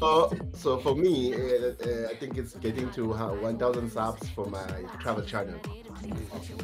[0.00, 4.46] So, so for me, uh, uh, I think it's getting to uh, 1,000 subs for
[4.46, 4.66] my
[4.98, 5.60] travel channel.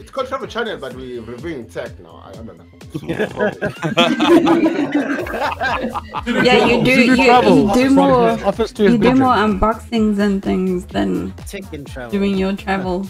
[0.01, 2.23] It's called travel channel, but we're reviewing tech now.
[2.25, 2.65] I don't know.
[6.43, 10.19] Yeah, you do you, you do more his office to his you do more unboxings
[10.19, 13.07] and things than Tech and doing your travel.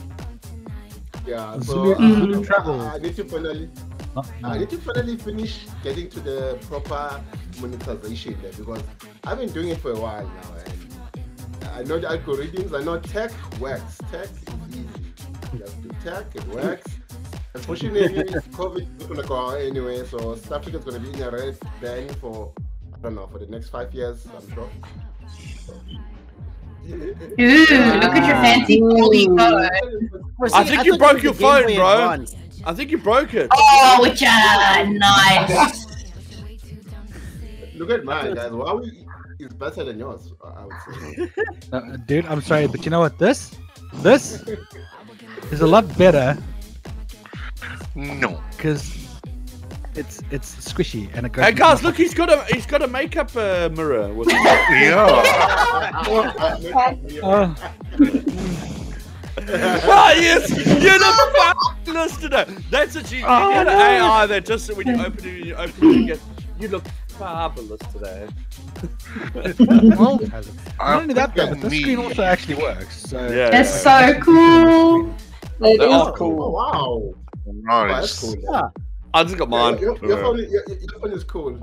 [1.26, 1.54] Yeah.
[1.60, 2.80] So Zulu- uh, Zulu travel.
[2.80, 3.70] I need to finally,
[4.44, 7.20] I need to finally finish getting to the proper
[7.60, 8.82] monetization there because
[9.24, 12.78] I've been doing it for a while now, and I know the algorithms.
[12.78, 13.30] I know tech
[13.60, 13.98] works.
[14.10, 14.28] Tech
[14.70, 14.91] is easy.
[15.58, 16.90] Just do tech, it works.
[17.54, 21.30] Unfortunately, COVID is gonna go out anyway, so South Africa is gonna be in a
[21.30, 22.52] red band for
[22.94, 24.26] I don't know for the next five years.
[24.34, 24.70] I'm sure.
[26.84, 26.96] Ooh,
[27.38, 29.68] look at your fancy holy phone.
[30.40, 32.24] Oh, see, I think you broke your phone, bro.
[32.64, 33.48] I think you broke it.
[33.52, 35.86] Oh, which uh, nice.
[37.74, 38.52] Look at mine, guys.
[38.52, 39.04] Huawei
[39.40, 40.32] is better than yours.
[40.44, 40.74] I would
[41.16, 41.30] say.
[41.72, 43.18] Uh, dude, I'm sorry, but you know what?
[43.18, 43.56] This,
[43.94, 44.44] this
[45.52, 46.36] is a lot better
[47.94, 48.40] No.
[48.56, 48.98] because
[49.94, 51.44] it's it's squishy and it goes.
[51.44, 54.12] Hey guys, look, he's got a he's got a makeup uh, mirror.
[54.14, 55.06] With Yeah.
[57.22, 57.54] Oh,
[59.48, 62.46] ah, yes, you look fabulous today.
[62.70, 64.06] That's what you, you Oh, get an no.
[64.06, 66.20] AI that just when you open it, you open it, you get
[66.58, 68.28] you look fabulous today.
[69.96, 71.80] well, not only that, though, but the Me.
[71.80, 72.96] screen also actually works.
[73.08, 74.12] So Yeah, That's yeah.
[74.14, 75.14] so cool.
[75.60, 76.52] It They is are Oh, cool.
[76.52, 76.72] wow.
[76.74, 77.14] Oh,
[77.88, 78.34] that's Nice.
[78.42, 78.72] cool.
[79.14, 79.78] I just got mine.
[79.78, 81.60] Your, your, your, phone, is- your, your phone is cool.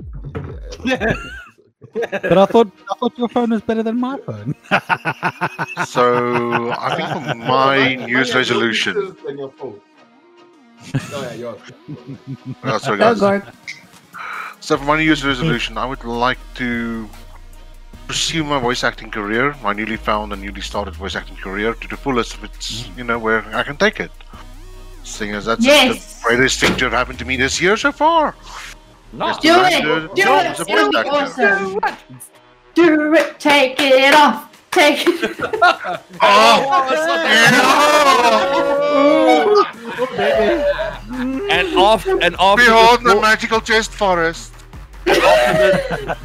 [1.94, 4.54] But I thought I thought your phone was better than my phone.
[5.86, 9.16] So I think for my Mine- New Year's mine has more resolution.
[9.24, 9.80] than your phone.
[11.12, 11.58] Oh yeah, yours.
[12.64, 13.18] Oh, sorry, guys.
[14.60, 17.08] So for my New Year's resolution, I would like to
[18.10, 21.86] pursue my voice acting career, my newly found and newly started voice acting career, to
[21.86, 24.10] the fullest of its, you know, where I can take it.
[25.04, 26.18] Seeing as that's Yes.
[26.20, 28.34] the greatest thing to have happened to me this year so far.
[29.12, 29.36] Nice.
[29.38, 29.82] Do to learn it.
[29.82, 30.60] to Do job it.
[30.60, 31.78] It'll be awesome.
[32.74, 33.38] Do it.
[33.38, 34.38] Take it off.
[34.72, 35.40] Take it.
[41.56, 44.52] And after and after Behold this, the magical chest forest.
[45.06, 46.16] After this,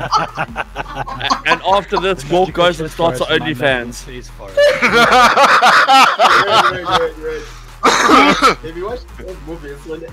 [1.46, 4.06] and after this, Wolf goes and starts the OnlyFans.
[7.24, 7.44] Wait.
[8.64, 10.08] if you watch those movies, when they,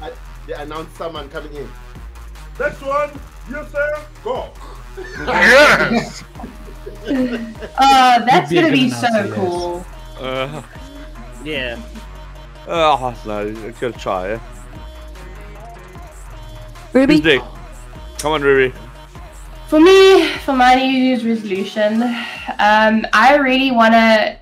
[0.47, 1.69] they announce someone coming in.
[2.59, 3.11] Next one,
[3.49, 4.51] you sir, go.
[5.27, 6.25] yes.
[7.05, 9.33] Uh, that's be gonna be so yes.
[9.33, 9.87] cool.
[10.19, 10.63] Uh,
[11.45, 11.81] Yeah.
[12.67, 14.41] oh, no, I gotta try, yeah.
[16.93, 17.41] Ruby?
[18.23, 18.31] Who's Dick?
[18.31, 18.75] Come on, Ruby.
[19.69, 22.03] For me, for my New Year's resolution,
[22.59, 24.37] um, I really want to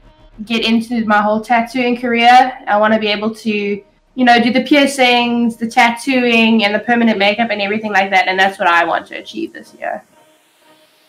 [0.44, 2.58] get into my whole tattooing career.
[2.66, 6.80] I want to be able to, you know, do the piercings, the tattooing, and the
[6.80, 8.28] permanent makeup and everything like that.
[8.28, 10.02] And that's what I want to achieve this year.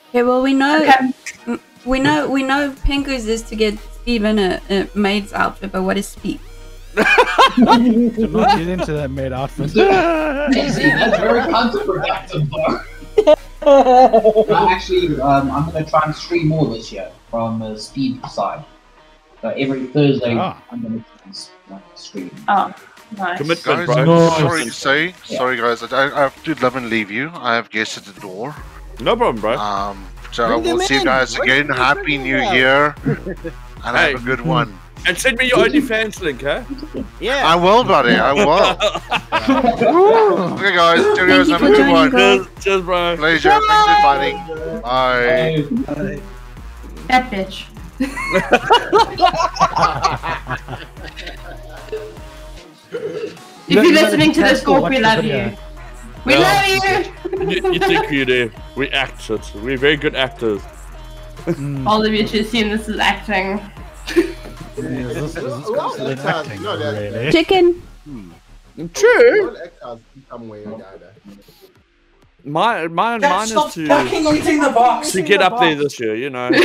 [0.10, 1.62] Okay, well we know Okay.
[1.86, 5.98] we know we know Pengu's is to get Steven a, a maid's outfit, but what
[5.98, 6.40] is speed?
[7.58, 9.74] Do not get into that maid outfit.
[9.74, 14.46] Daisy, that's very counterproductive, though.
[14.48, 18.20] No, actually, um, I'm going to try and stream more this year from the speed
[18.26, 18.64] side.
[19.42, 20.62] So every Thursday, Ah.
[20.72, 22.32] I'm going to like, stream.
[22.48, 22.74] Oh,
[23.18, 23.38] nice.
[23.38, 24.06] Commitment, Guys, bro.
[24.06, 24.30] No.
[24.30, 27.32] sorry to say, sorry guys, I, I have to love and leave you.
[27.36, 28.56] I have guests at the door.
[29.00, 29.58] No problem, bro.
[29.58, 31.70] Um, so Bring them we'll see you guys Bring again.
[31.70, 32.56] Happy New them out.
[32.56, 34.12] Year, and Hey.
[34.14, 34.78] have a good one.
[35.08, 36.64] And send me your OnlyFans link, huh?
[37.20, 37.42] Yeah.
[37.46, 38.14] I will, buddy.
[38.16, 38.52] I will.
[40.54, 41.02] okay, guys.
[41.18, 41.48] Cheers.
[41.48, 42.10] you Have a for good joining, one.
[42.12, 42.46] guys.
[42.46, 43.16] Cheers, cheers, bro.
[43.18, 43.50] Pleasure.
[43.50, 44.38] Thanks for inviting.
[44.82, 45.24] Bye.
[45.24, 45.66] Hey,
[47.08, 47.66] That bitch.
[52.92, 53.38] if
[53.68, 55.56] You know- you're listening to the this, castle, Gorp, we love you.
[56.26, 56.40] We Yeah.
[56.40, 56.82] love you.
[57.50, 58.52] you, you think we do?
[58.76, 59.52] We act it.
[59.56, 60.62] We're very good actors.
[61.88, 63.60] All of you should assume this is acting.
[64.78, 65.46] Is this, this
[66.20, 66.64] actors, acting?
[66.64, 67.32] no, Really?
[67.32, 67.82] Chicken.
[68.94, 69.50] True.
[69.50, 71.14] All actors in some way or the other.
[72.44, 75.12] My, mine, mine is to eating the box.
[75.12, 76.16] to get up there this year.
[76.16, 76.50] You know.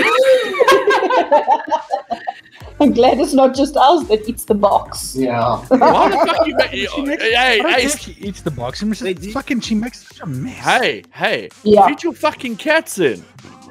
[2.78, 5.16] I'm glad it's not just us that eats the box.
[5.16, 5.56] Yeah.
[5.68, 6.56] Why the fuck you?
[6.82, 8.82] you She makes, hey, hey, hey, she eats the box.
[8.82, 10.56] And mean, Wait, do you- fucking, she makes such a mess.
[10.64, 11.48] hey, hey!
[11.62, 11.86] Yeah.
[11.88, 13.24] Feed your fucking cats in.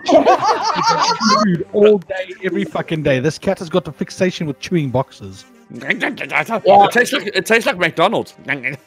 [0.07, 3.19] Food all day, every fucking day.
[3.19, 5.45] This cat has got a fixation with chewing boxes.
[5.71, 8.31] It tastes like it tastes like McDonald's.
[8.45, 8.77] Fucking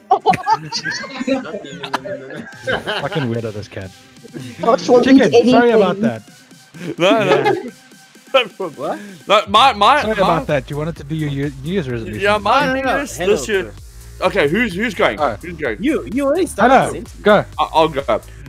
[3.24, 3.90] weirdo, this cat.
[4.60, 6.22] Not won't eat Chicken, sorry about that.
[6.98, 7.70] no, no.
[8.58, 8.98] What?
[9.26, 10.66] No, my my, Sorry my about that.
[10.66, 12.20] Do you wanted to do your Year- New Year's resolution.
[12.20, 12.98] yeah, my No, no, no.
[13.00, 13.72] this, Hello, this year.
[14.20, 15.16] Okay, who's who's going?
[15.18, 15.82] Who's going?
[15.82, 16.74] You you already started.
[16.74, 17.44] Hello, the go.
[17.58, 18.02] I- I'll go.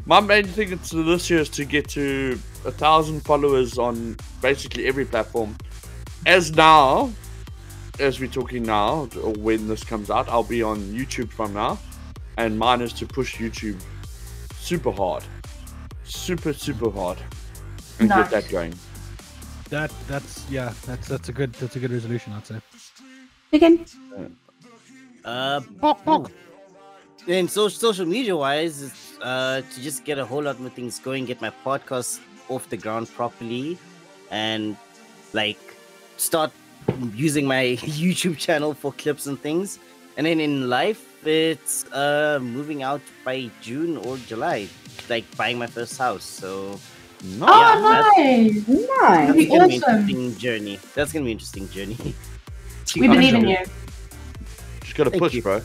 [0.10, 4.88] My main thing to this year is to get to a thousand followers on basically
[4.88, 5.56] every platform.
[6.26, 7.12] As now,
[8.00, 11.78] as we're talking now, or when this comes out, I'll be on YouTube from now,
[12.38, 13.80] and mine is to push YouTube
[14.56, 15.24] super hard,
[16.06, 17.20] super super hard,
[18.00, 18.32] and Nice.
[18.32, 18.74] get that going.
[19.70, 22.60] That that's yeah, that's that's a good that's a good resolution, I'd say.
[23.52, 23.86] Chicken.
[25.24, 25.62] Uh,
[27.28, 31.26] and so social media wise, uh, to just get a whole lot more things going,
[31.26, 33.78] get my podcast off the ground properly,
[34.32, 34.76] and
[35.34, 35.60] like
[36.18, 36.52] start
[37.14, 39.80] using my YouTube channel for clips and things.
[40.18, 44.68] And then in life, it's uh moving out by June or July,
[45.10, 46.24] like buying my first house.
[46.24, 46.80] So
[47.42, 48.68] Oh, that's- nice.
[48.68, 48.88] Nice.
[48.88, 49.62] that's gonna be awesome.
[49.62, 50.80] an interesting journey.
[50.96, 51.98] That's gonna be an interesting journey.
[52.96, 53.58] We believe in you.
[54.82, 55.42] Just gotta Thank push, you.
[55.42, 55.62] bro.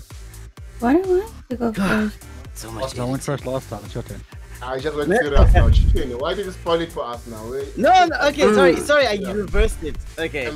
[0.81, 2.19] Why do I have to go first?
[2.55, 2.99] So much.
[2.99, 3.81] I went first last time.
[3.85, 4.21] It's your turn.
[4.63, 5.71] I just went serious now.
[5.71, 7.45] Chicken, why did you spoil it for us now?
[7.47, 8.87] We- No, no, okay, sorry, Mm.
[8.87, 9.33] sorry, I Yeah.
[9.33, 9.97] reversed it.
[10.19, 10.51] Okay.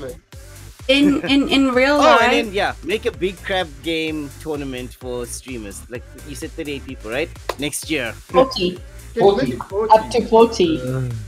[0.88, 2.18] In in in real Oh, life.
[2.20, 5.82] Oh, and then yeah, make a big crab game tournament for streamers.
[5.90, 7.28] Like you said, 38 people, right?
[7.58, 8.14] Next year.
[8.32, 8.78] 40.
[9.12, 9.92] Can you make it 40?
[9.92, 10.80] Up to 40.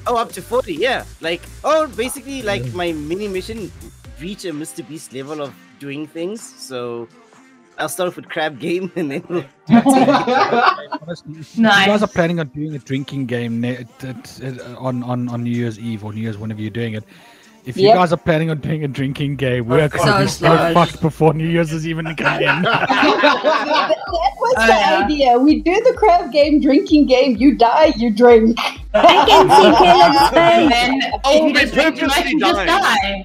[0.06, 1.04] Oh, up to 40, yeah.
[1.20, 3.70] Like, oh, basically, like my mini mission,
[4.20, 4.80] reach a Mr.
[4.88, 6.40] Beast level of doing things.
[6.40, 7.08] So
[7.80, 12.38] I'll start off with crab game and then we'll Honestly, if you guys are planning
[12.40, 16.04] on doing a drinking game ne- t- t- uh, on, on, on New Year's Eve
[16.04, 17.04] or New Year's whenever you're doing it.
[17.66, 17.94] If you Yep.
[17.96, 20.72] guys are planning on doing a drinking game, we're going to be so sludge.
[20.74, 22.62] fucked before New Year's is even come in.
[22.62, 25.02] that, that was Oh, the yeah.
[25.04, 25.38] idea.
[25.38, 27.36] We do the crab game, drinking game.
[27.36, 28.58] You die, you drink.
[28.94, 31.00] I can see Caleb's And face.
[31.02, 33.24] then I'll be just drink too purposely dying.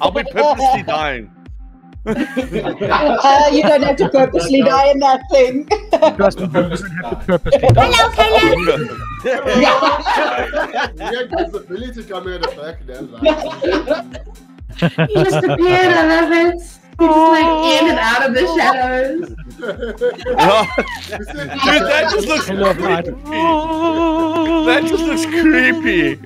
[0.00, 1.30] I'll be purposely dying.
[2.06, 5.66] Uh, you don't have to purposely die in that thing.
[6.16, 7.90] Trust me, you don't have to purposely die.
[7.92, 8.58] Hello, Caleb.
[10.94, 13.10] We had visibility coming at the back then.
[13.10, 13.24] Like.
[15.08, 15.92] He just appeared.
[15.94, 16.60] I love it.
[16.98, 17.78] He's just like oh.
[17.78, 18.56] in and out of the oh.
[18.56, 19.28] shadows.
[21.04, 23.04] Dude, that just looks Hello, Vlad.
[24.66, 26.20] that just looks creepy.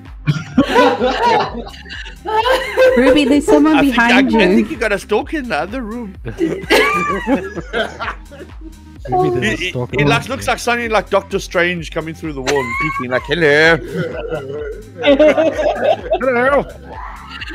[2.97, 5.57] Ruby, there's someone I think, I, behind I think you got a stalker in the
[5.57, 6.15] other room.
[6.25, 11.89] Maybe He, there's a he, stalker he on looks, looks like something like Doctor Strange
[11.91, 13.77] coming through the wall and peeking like, hello.
[16.19, 16.63] Hello.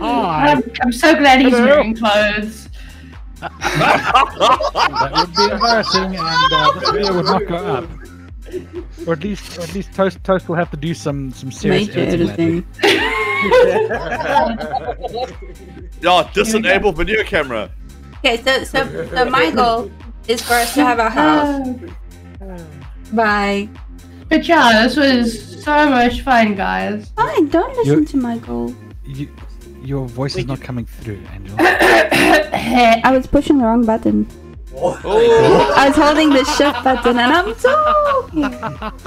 [0.01, 0.53] Hi.
[0.53, 1.67] I'm, I'm so glad he's Hello.
[1.67, 2.64] wearing clothes.
[3.51, 7.85] That would be embarrassing, and uh, this video would not go up.
[9.07, 11.89] Or at least, or at least Toast Toast will have to do some some serious
[11.89, 12.65] Major editing.
[12.81, 13.05] editing.
[16.01, 17.71] Yeah, disable video camera.
[18.19, 19.91] Okay, so, so so my goal
[20.29, 21.77] is for us to have a house
[23.13, 23.69] by.
[24.29, 27.11] But yeah, this was so much fun, guys.
[27.17, 28.75] Fine, don't listen You- to my goal.
[29.07, 29.29] You,
[29.85, 31.57] your voice is not coming through, Angel.
[31.61, 34.27] I was pushing the wrong button.
[34.77, 34.99] Oh,
[35.77, 38.43] I was holding the shift button and I'm talking.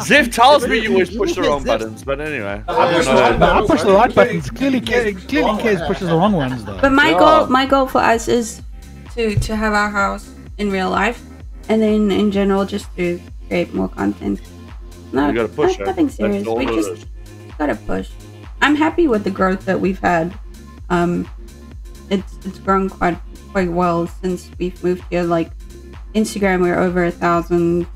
[0.05, 2.63] Ziff tells me you always push the wrong buttons, but anyway.
[2.69, 3.63] I don't But know.
[3.63, 4.49] I push the right buttons.
[4.49, 6.79] Clearly, K- clearly, Case pushes the wrong ones though.
[6.79, 8.61] But my goal, my goal for us is
[9.15, 11.21] to to have our house in real life,
[11.67, 14.39] and then in general just to create more content.
[15.11, 16.47] No, You gotta push nothing serious.
[16.47, 17.07] We just
[17.57, 18.09] gotta push.
[18.61, 20.33] I'm happy with the growth that we've had.
[20.89, 21.27] Um,
[22.09, 23.17] it's it's grown quite
[23.51, 25.23] quite well since we've moved here.
[25.23, 25.51] Like
[26.13, 27.87] Instagram, we're over a thousand.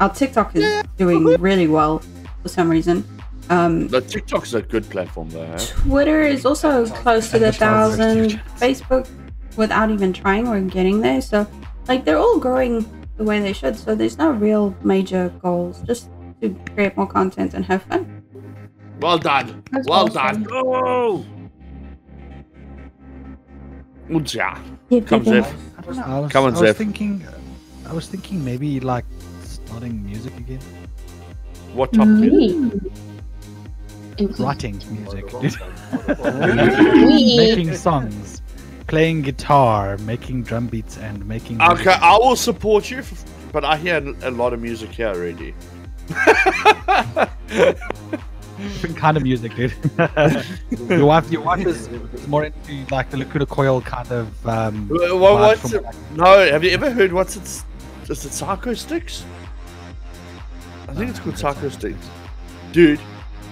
[0.00, 2.02] Our TikTok is doing really well
[2.42, 3.04] for some reason.
[3.50, 5.58] Um, The TikTok's a good platform there.
[5.58, 8.40] Twitter is also close to the thousand.
[8.58, 9.08] Facebook,
[9.56, 11.20] without even trying, we're getting there.
[11.20, 11.46] So,
[11.88, 12.86] like, they're all growing
[13.16, 13.76] the way they should.
[13.76, 15.82] So, there's no real major goals.
[15.82, 16.08] Just
[16.40, 18.22] to create more content and have fun.
[19.00, 19.64] Well done.
[19.72, 20.44] That's well awesome.
[20.44, 20.46] done.
[20.52, 21.24] Oh.
[24.10, 24.58] Unja.
[24.90, 25.54] Yeah, Come people- Ziff.
[25.78, 26.76] I was, I was, Come on, I was Zeph.
[26.76, 27.24] thinking,
[27.86, 29.04] I was thinking maybe like
[29.44, 30.60] starting music again,
[31.74, 32.32] What topic?
[32.32, 32.70] Me.
[34.38, 35.32] writing music,
[37.38, 38.42] making songs,
[38.88, 41.62] playing guitar, making drum beats, and making.
[41.62, 41.92] Okay.
[41.92, 45.54] I will support you, f- but I hear a lot of music here already.
[48.68, 49.74] different kind of music, dude.
[50.88, 54.46] your wife, your wife is, is more into like the Lacuna Coil kind of.
[54.46, 55.84] Um, Wha- vibe wha- what's it?
[56.14, 57.42] No, have you ever heard what's it?
[58.10, 59.24] Is it Psycho Sticks?
[60.88, 62.08] I think it's called Psycho Sticks.
[62.72, 63.00] Dude,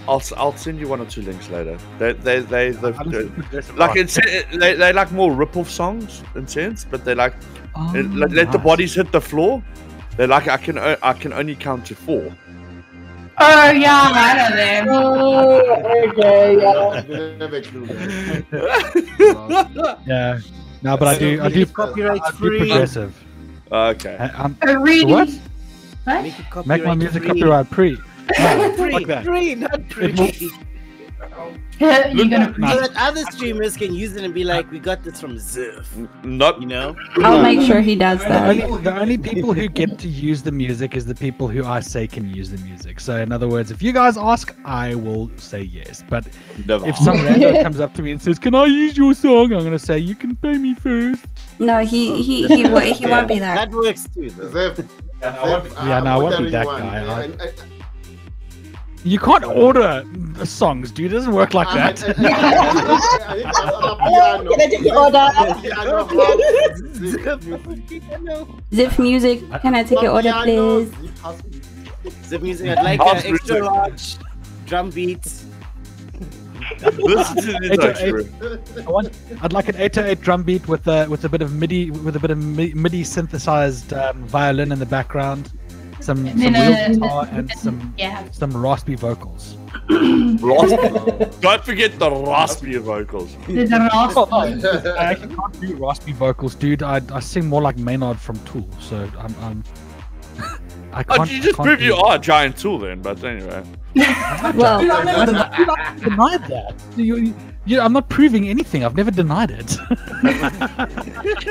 [0.07, 1.77] I'll I'll send you one or two links later.
[1.97, 5.69] They they they they I listen to progressive like it's they they like more rip-off
[5.69, 7.33] songs in sense, but they like
[7.75, 9.63] Oh, it- let, let the bodies hit the floor.
[10.17, 12.35] They're like I can I can only count to four.
[13.41, 14.87] Oh yeah, I know them.
[14.89, 17.03] Oh, okay, yeah.
[17.37, 18.45] Never clue that.
[20.05, 20.39] Yeah.
[20.81, 21.41] No, but I do.
[21.41, 21.65] I do.
[21.65, 22.59] Copyright I do free.
[22.59, 23.13] progressive.
[23.71, 24.17] Okay.
[24.19, 25.11] I, I'm, I really.
[25.13, 25.29] What?
[25.29, 26.23] What?
[26.23, 27.31] Make, it make my music free.
[27.41, 27.97] copyright pre.
[28.39, 29.23] No, Free, fuck that.
[29.25, 30.51] free, not free.
[31.19, 31.57] Will-
[32.15, 32.53] You're gonna.
[32.57, 32.73] Nah.
[32.73, 35.85] So that other streamers can use it and be like, we got this from Ziff.
[36.23, 36.57] Nope.
[36.61, 36.95] You know?
[37.17, 38.49] I'll make sure he does The that.
[38.49, 41.79] only, the only people who get to use the music is the people who I
[41.79, 42.99] say can use the music.
[42.99, 46.03] So, in other words, if you guys ask, I will say yes.
[46.09, 46.27] But
[46.65, 46.87] Never.
[46.87, 49.63] if some rando comes up to me and says, "Can I use your song?" I'm
[49.63, 51.25] gonna say, "You can pay me first.
[51.59, 53.69] No, he he he, wo- he won't be that.
[53.69, 54.49] That works too, though.
[54.51, 54.87] Zeph, Zeph,
[55.21, 56.81] Yeah, no, I I'm won't be that one.
[56.81, 56.87] guy.
[56.87, 57.78] I- I- I- I-
[59.03, 61.11] You can't order the songs, dude.
[61.11, 61.99] It doesn't work like that.
[68.73, 69.49] Zip music.
[69.61, 70.89] Can I take your order, please?
[70.89, 71.41] Zip house
[72.41, 72.77] music.
[72.77, 74.17] I'd like an extra large
[74.65, 75.45] drum beats.
[76.81, 78.29] Listen to this Eight oh actually.
[78.85, 81.91] I want, I'd like an 808 drum beat with a with a bit of MIDI
[81.91, 85.51] with a bit of MIDI synthesized um, violin in the background,
[86.09, 88.23] some And some then, real uh, guitar and some Yeah.
[88.31, 89.57] some raspy vocals.
[89.87, 93.35] Don't forget the raspy vocals.
[93.47, 94.17] There's a rasp.
[94.33, 96.81] I actually can't do raspy vocals, dude.
[96.83, 99.63] I, I sing more like Maynard from Tool, so I'm, I'm
[100.93, 101.31] I Oh, can't.
[101.31, 103.63] you just prove you are a giant tool then, but anyway.
[104.55, 106.73] Well, Dude, I've never denied, dude, I've never denied that.
[106.95, 107.33] You,
[107.69, 108.83] you, you- I'm not proving anything.
[108.83, 109.69] I've never denied it.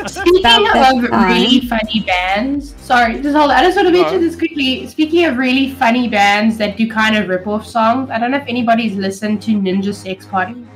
[0.09, 1.29] Speaking that of time.
[1.33, 3.51] really funny bands, sorry, just hold.
[3.51, 4.87] on, I just want to mention this quickly.
[4.87, 8.47] Speaking of really funny bands that do kind of rip-off songs, I don't know if
[8.49, 10.66] anybody's listened to Ninja Sex Party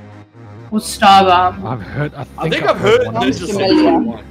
[0.71, 2.15] or Starbomb I've heard.
[2.15, 4.23] I think, I think I've heard one of this familiar.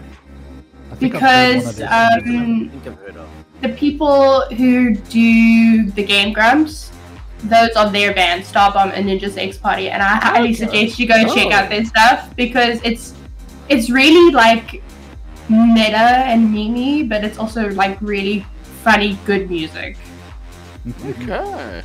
[0.92, 1.82] I think I've heard one of because these.
[1.82, 3.30] I um, think I've heard of.
[3.62, 6.92] the people who do the Game Grumps,
[7.44, 11.16] those are their band, Starbomb and Ninja Sex Party, and I highly suggest you go
[11.34, 11.52] check Oh.
[11.54, 13.14] out their stuff because it's
[13.70, 14.84] it's really like
[15.50, 15.98] meta
[16.32, 18.46] and memey, but it's also like really
[18.84, 19.98] funny, good music.
[21.06, 21.82] Okay.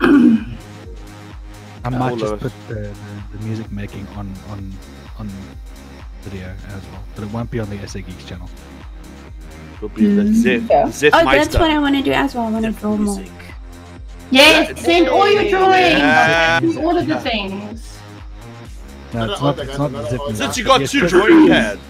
[1.84, 2.94] I might All just of put the, the,
[3.32, 4.72] the music making on on
[5.18, 5.28] on
[6.22, 8.50] video as well, but it won't be on the SA Geeks channel.
[9.76, 10.84] It'll be the Zeth, Yeah.
[10.86, 12.46] Zeth Oh, that's what I want to do as well.
[12.46, 13.24] I want to draw more.
[14.30, 14.76] Music.
[14.76, 15.98] Yes, send all your drawings.
[15.98, 16.60] Yeah.
[16.60, 17.98] Do all of the things.
[19.14, 19.58] No, No, it's not.
[19.58, 20.26] It's not no, no, zip no.
[20.26, 20.36] music.
[20.44, 21.80] Since you got Yes, two Chris- drawing hands,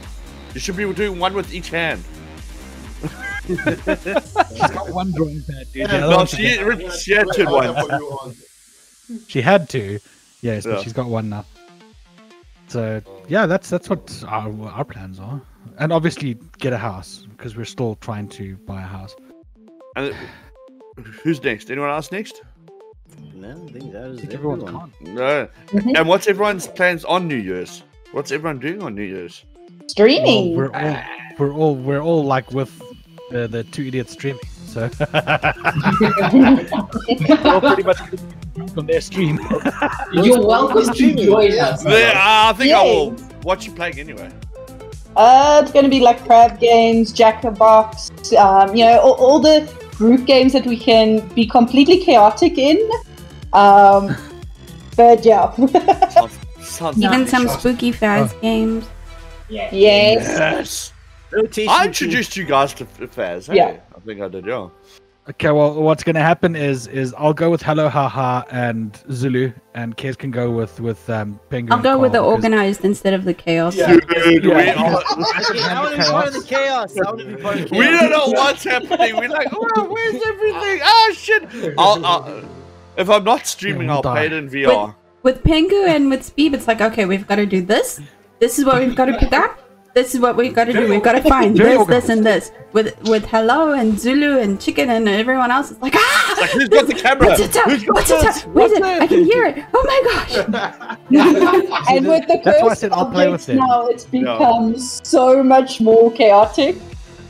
[0.54, 2.02] you should be doing one with each hand.
[3.46, 5.88] She's got one drawing pad, dude.
[5.88, 6.90] The other No, one's she, again.
[6.98, 7.88] she had two Wait, I'll ones.
[7.88, 8.34] put you on.
[9.26, 9.98] She had to,
[10.42, 10.72] yes, Yeah.
[10.74, 11.46] but she's got one now.
[12.68, 15.40] So yeah, that's that's what our, our plans are,
[15.78, 19.16] and obviously get a house because we're still trying to buy a house.
[19.96, 20.14] And
[21.22, 21.70] who's next?
[21.70, 22.42] Anyone else next?
[23.34, 24.92] No, I think that was I think everyone's everyone.
[25.04, 25.14] gone.
[25.14, 25.48] No.
[25.96, 27.82] And what's everyone's plans on New Year's?
[28.12, 29.44] What's everyone doing on New Year's?
[29.70, 30.56] Well, Streaming.
[30.56, 30.96] we're all
[31.38, 32.80] we're all we're all like with
[33.30, 35.18] the the two idiots streaming, so we're
[37.44, 37.98] all pretty much
[38.76, 39.38] on their stream.
[40.12, 41.84] You're welcome to join us.
[41.84, 43.24] Yeah, I think I will Yay.
[43.42, 44.30] watch you playing anyway.
[45.16, 48.98] Uh, it's going to be like crab games, Jack in the Box, um, you know,
[49.00, 49.66] all, all the
[49.98, 52.78] group games that we can be completely chaotic in.
[53.52, 54.16] Um,
[54.96, 55.52] but yeah,
[56.08, 57.30] Sounds, sounds Even nice.
[57.30, 58.86] some spooky Faz games.
[59.48, 59.68] Yeah.
[59.72, 60.92] yes.
[61.32, 61.68] Yes.
[61.68, 63.46] I introduced you guys to F- Faz.
[63.48, 63.56] Hey?
[63.56, 63.76] Yeah.
[63.94, 64.68] I think I did, yeah.
[65.30, 69.52] Okay, well, what's going to happen is is I'll go with Hello Haha and Zulu,
[69.74, 71.74] and Kez can go with with um, Penguin.
[71.74, 73.76] I'll go and with the organized instead of the chaos.
[73.76, 73.92] Yeah.
[73.92, 74.74] Dude, we, Yeah.
[74.82, 75.02] are,
[75.50, 76.96] Okay, I want to be part of the chaos.
[76.96, 79.16] I want to be part of the we don't know what's happening.
[79.16, 80.80] We're like, oh, where's everything?
[80.82, 81.74] Ah, shit.
[81.76, 82.42] I'll, I'll,
[82.96, 84.94] if I'm not streaming, Yeah, I'll we'll play it in VR.
[85.22, 88.00] With Pengu and with Speeb, it's like, okay, we've got to do this.
[88.38, 89.67] This is what we've got to pick up.
[89.98, 90.88] This is what we've got to do.
[90.88, 92.52] We've got to find this, this, and this.
[92.72, 96.36] With with Hello and Zulu and Chicken and everyone else, it's like, ah!
[96.40, 97.26] Like, who's got the camera?
[97.26, 97.56] What's it?
[97.56, 97.64] up?
[97.68, 98.20] Who's got What's it?
[98.22, 98.46] this?
[98.46, 98.56] up?
[98.56, 99.02] It?
[99.02, 99.64] I can hear it.
[99.74, 100.98] Oh my gosh!
[101.90, 103.56] and with the That's why I said I'll play with objects them.
[103.56, 106.76] now, it's become so much more chaotic.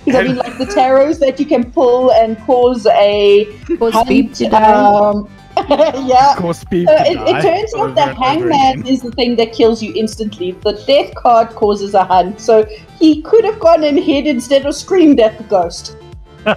[0.04, 3.46] Because I mean, like the tarots that you can pull and cause a
[3.78, 4.72] Cause hunt, to die.
[4.72, 5.26] um,
[6.06, 6.32] yeah.
[6.32, 9.10] Of course, Speed So it, die it turns out that and over Hangman is the
[9.12, 10.52] thing that kills you instantly.
[10.52, 12.66] The death card causes a hunt, so
[12.98, 15.96] he could have gone and hid instead of screamed at the ghost.
[16.44, 16.56] Where's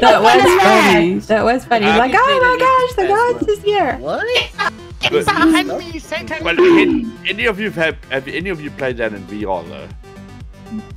[0.00, 1.18] That was fun in funny.
[1.18, 1.86] That was funny.
[1.86, 3.96] Like, oh my gosh, the gods is here.
[3.98, 4.26] What?
[5.10, 5.24] But,
[6.42, 9.88] but any, any of you have, have any of you played that in VR though?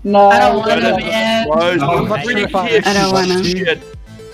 [0.03, 1.47] No, I don't want to, man.
[1.47, 3.83] Bro, No, I'm I'm pretty not sure if I kid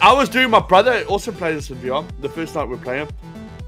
[0.05, 0.17] I don't wanna.
[0.17, 0.17] shit.
[0.17, 2.05] I was doing my brother also played this in VR.
[2.21, 3.09] The first night we we're playing,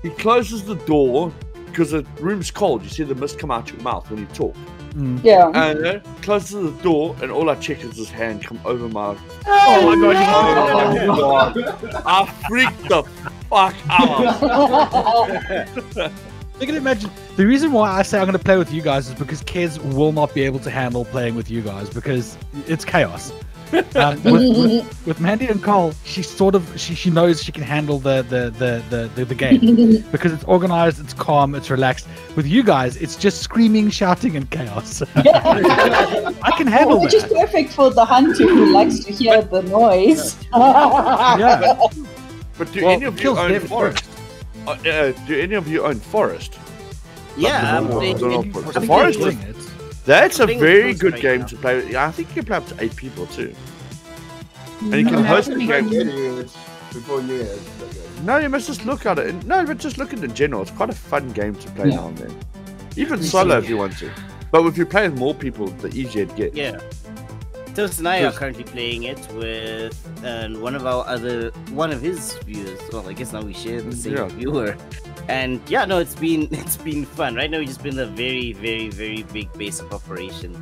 [0.01, 1.31] he closes the door
[1.65, 2.83] because the room's cold.
[2.83, 4.55] You see the mist come out your mouth when you talk.
[4.91, 5.23] Mm.
[5.23, 5.51] Yeah.
[5.53, 9.17] And uh, closes the door, and all I check is his hand come over my.
[9.45, 10.69] Oh my god!
[10.71, 12.03] Oh my god!
[12.05, 13.03] I freaked the
[13.49, 14.51] fuck out.
[16.59, 19.09] You can imagine the reason why I say I'm going to play with you guys
[19.09, 22.35] is because kids will not be able to handle playing with you guys because
[22.65, 23.31] it's chaos.
[23.95, 27.63] Um, with, with, with Mandy and Cole, she sort of she, she knows she can
[27.63, 32.07] handle the the, the, the, the the game because it's organized, it's calm, it's relaxed.
[32.35, 35.01] With you guys, it's just screaming, shouting, and chaos.
[35.15, 37.31] I can handle Which is that.
[37.33, 40.37] perfect for the hunter who likes to hear the noise.
[40.53, 41.77] Yeah.
[42.57, 44.05] But do Well, any of you own David forest?
[44.65, 46.57] Uh, uh, do any of you own forest?
[47.37, 48.51] Yeah, I'm No, playing no, no, it.
[48.53, 49.27] for- I'm the forest it.
[49.27, 49.66] is- Doing it.
[50.07, 51.47] That's a very good right game now.
[51.47, 51.75] to play.
[51.75, 51.89] with.
[51.91, 53.53] Yeah, I think you can play up to eight people too.
[54.81, 55.89] And you can that's host the game.
[55.89, 56.07] good.
[56.07, 56.43] Getting
[56.93, 58.21] before New Year's.
[58.23, 59.45] No, you must just look at it.
[59.45, 60.61] No, but just look at it in general.
[60.63, 61.95] It's quite a fun game to play Yeah.
[61.97, 62.35] now and then.
[62.95, 64.09] Even solo if you want to.
[64.51, 66.55] But if you play with more people, the easier it gets.
[66.55, 66.79] Yeah.
[67.75, 69.93] Toast and I are currently playing it with
[70.23, 72.79] and one of our other one of his viewers.
[72.91, 74.27] Well, I guess now we share the same Yeah.
[74.29, 74.75] viewer.
[75.29, 77.35] And yeah, no, it's been it's been fun.
[77.35, 80.55] Right now, we just been a very, very, very big base of operation.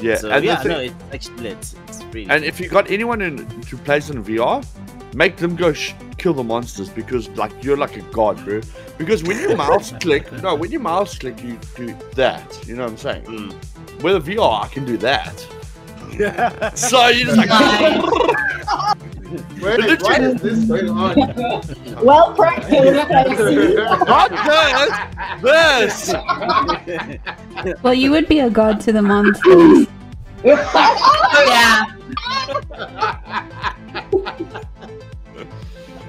[0.00, 1.74] Yeah, So and, the yeah, thing- no, it's actually lit.
[1.88, 2.30] It's pretty.
[2.30, 3.38] and if you got anyone in
[3.68, 4.64] who plays in VR,
[5.14, 8.60] make them go sh- kill the monsters because like you're like a god, bro.
[8.96, 12.46] Because when you mouse click, no, when you mouse click, you do that.
[12.68, 13.24] You know what I'm saying?
[13.24, 14.02] Mm.
[14.02, 15.34] With a VR, I can do that.
[16.76, 18.47] so you just like.
[19.30, 21.14] Wait, why is this going on?
[22.04, 23.74] well practiced, I.
[24.06, 24.30] Not
[25.42, 26.06] this!
[27.62, 27.82] This!
[27.82, 29.86] Well, you would be a god to the monsters.
[30.44, 31.84] Yeah.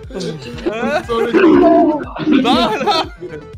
[2.28, 3.52] no, no.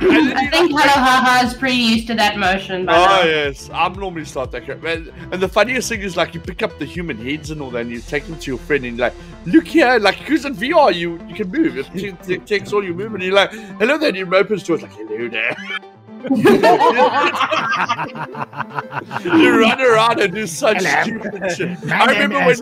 [0.00, 3.22] I think Hello Haha is pretty used to that motion by Oh now.
[3.24, 4.82] yes, I'm normally start that crap.
[4.84, 7.70] And, and the funniest thing is like you pick up the human heads and all
[7.70, 9.16] that, and you take them to your friend, and you're like,
[9.46, 11.76] look here, like who's in VR, you you can move.
[11.78, 13.24] It, t- t- takes all your movement.
[13.24, 14.08] You're like, hello there.
[14.08, 15.56] And you open the door, it's like, hello there.
[19.34, 21.02] you run around and do such Hello.
[21.02, 21.84] stupid shit.
[21.84, 22.56] My I remember when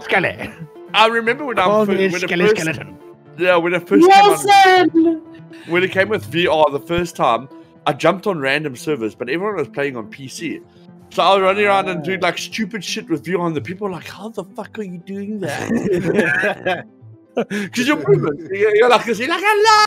[0.00, 0.50] Skelly.
[0.94, 2.98] I remember when I Call first, me when it first, Skeleton.
[3.36, 5.22] yeah when it first came on, Wilson!
[5.66, 7.48] When it came with VR the first time,
[7.86, 10.62] I jumped on random servers, but everyone was playing on PC.
[11.10, 13.86] So I was running around and doing like stupid shit with VR, and the people
[13.86, 16.84] were like, "How the fuck are you doing that?"
[17.34, 19.84] Because you're moving, you're, you're like, you're like, "Hello."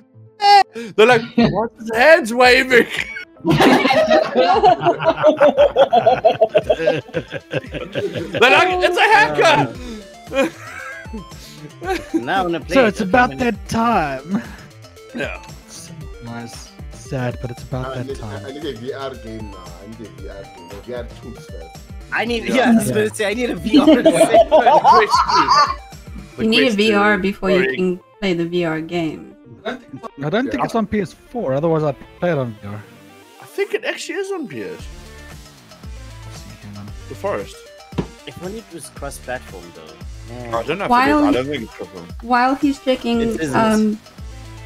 [0.95, 2.87] They're like, "What's his hands waving?"
[3.43, 3.57] They're
[8.39, 9.75] like, "It's a hacker."
[12.13, 14.41] Now I'm gonna play So it's about that time.
[15.15, 15.41] Yeah.
[16.23, 16.69] Nice.
[16.93, 18.45] Sad, but it's about I that need, time.
[18.45, 19.65] I need a VR game now.
[19.83, 20.71] I need a VR game.
[20.71, 21.77] A VR tools first.
[22.13, 22.43] I need.
[22.45, 22.55] Yeah.
[22.55, 22.93] Yeah, I was Yeah.
[22.95, 24.03] gonna say I need a VR.
[26.37, 29.35] You need a VR before you can play the VR game.
[29.65, 29.77] I
[30.29, 32.79] don't think it's on PS4, otherwise I'd play it on VR.
[33.41, 34.83] I think it actually is on PS.
[37.09, 37.55] The Forest.
[38.25, 40.33] if only it was cross-platform though.
[40.33, 40.53] Man.
[40.55, 40.85] I don't know.
[40.85, 41.27] If While- it is.
[41.27, 41.99] I don't think it's proper.
[42.21, 43.55] While he's checking, It isn't.
[43.55, 43.97] um, It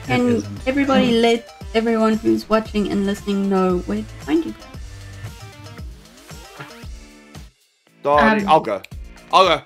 [0.06, 0.68] can isn't.
[0.68, 4.66] everybody let everyone who's watching and listening know where to find you guys?
[8.04, 8.82] Darling, Um, I'll go.
[9.34, 9.62] I'll go.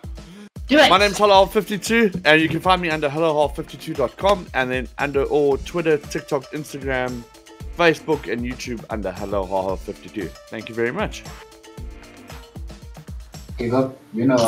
[0.67, 0.89] Do it.
[0.89, 5.97] My name's HelloHall52, and you can find me under HelloHall52.com, and then under all Twitter,
[5.97, 7.23] TikTok, Instagram,
[7.77, 10.29] Facebook, and YouTube under HelloHall52.
[10.49, 11.23] Thank you very much.
[13.59, 13.99] Give up.
[14.13, 14.37] You know.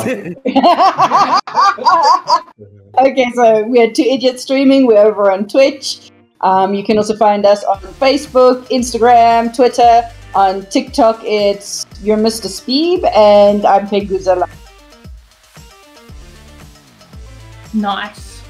[2.98, 4.86] okay, so we are Two Idiots Streaming.
[4.86, 6.10] We're over on Twitch.
[6.40, 10.08] Um, you can also find us on Facebook, Instagram, Twitter.
[10.34, 12.48] On TikTok, it's You're Mr.
[12.48, 14.48] Speeb, and I'm Peguzala.
[17.74, 18.42] Nice.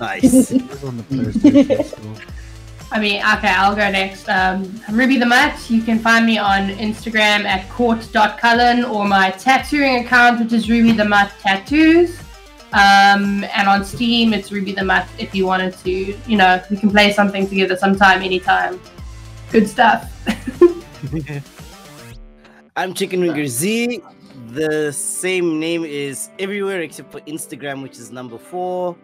[0.00, 0.52] Nice.
[2.92, 4.28] I mean, okay, I'll go next.
[4.28, 5.70] Um, I'm Ruby the Mutt.
[5.70, 10.90] You can find me on Instagram at court.cullen or my tattooing account, which is Ruby
[10.92, 12.18] the Mutt Tattoos.
[12.72, 16.76] Um, and on Steam, it's Ruby the Mutt if you wanted to, you know, we
[16.76, 18.80] can play something together sometime, anytime.
[19.52, 20.12] Good stuff.
[22.76, 24.02] I'm Chicken Ringer Z.
[24.48, 28.96] The same name is everywhere except for Instagram, which is number four.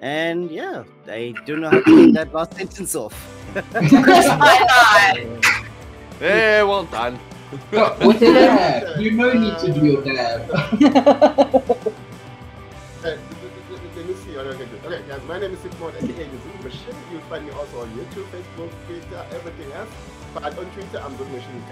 [0.00, 3.14] And yeah, I don't know how to end that last sentence off.
[6.18, 7.18] Hey, well done.
[7.70, 9.00] With a dab.
[9.00, 10.50] You no need to do your dab.
[13.00, 14.36] Let me see.
[14.36, 14.68] Okay, good.
[14.84, 16.94] Okay, guys, my name is Sigmund, aka the Zoom Machine.
[17.12, 19.88] You'll find me also on YouTube, Facebook, Twitter, everything else.
[20.34, 21.64] But on Twitter, I'm Zoom Machine.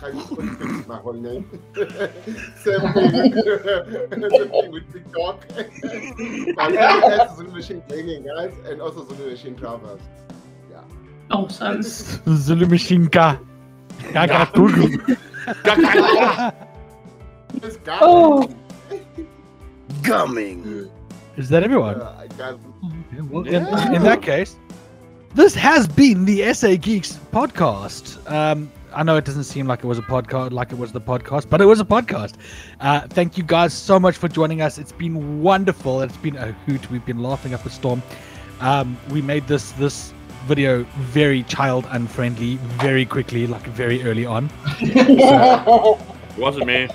[0.00, 0.06] Ga.
[0.10, 1.48] Can you put my whole name?
[1.74, 3.32] Same thing.
[3.32, 5.46] Same thing with TikTok.
[5.48, 10.00] but everything else is Zoom Machine Gaming, guys, and also Zoom Machine Travels.
[11.30, 11.82] Awesome.
[11.82, 13.38] Zulu Machine Ka.
[14.12, 15.16] Gaga Google.
[17.62, 17.98] It's Ga.
[18.00, 18.48] Oh.
[20.02, 20.90] Gumming.
[21.36, 22.00] Is that everyone?
[22.00, 22.54] Uh, I
[23.30, 23.88] well, Yeah.
[23.88, 24.56] in, in that case,
[25.34, 28.18] this has been the SA Geeks podcast.
[28.30, 31.02] Um, I know it doesn't seem like it was a podcast, like it was the
[31.02, 32.36] podcast, but it was a podcast.
[32.80, 34.78] Uh, thank you guys so much for joining us.
[34.78, 36.00] It's been wonderful.
[36.00, 36.90] It's been a hoot.
[36.90, 38.02] We've been laughing up a storm.
[38.60, 40.14] Um, we made this this
[40.46, 44.48] video very child unfriendly very quickly, like very early on.
[46.38, 46.88] Wasn't me.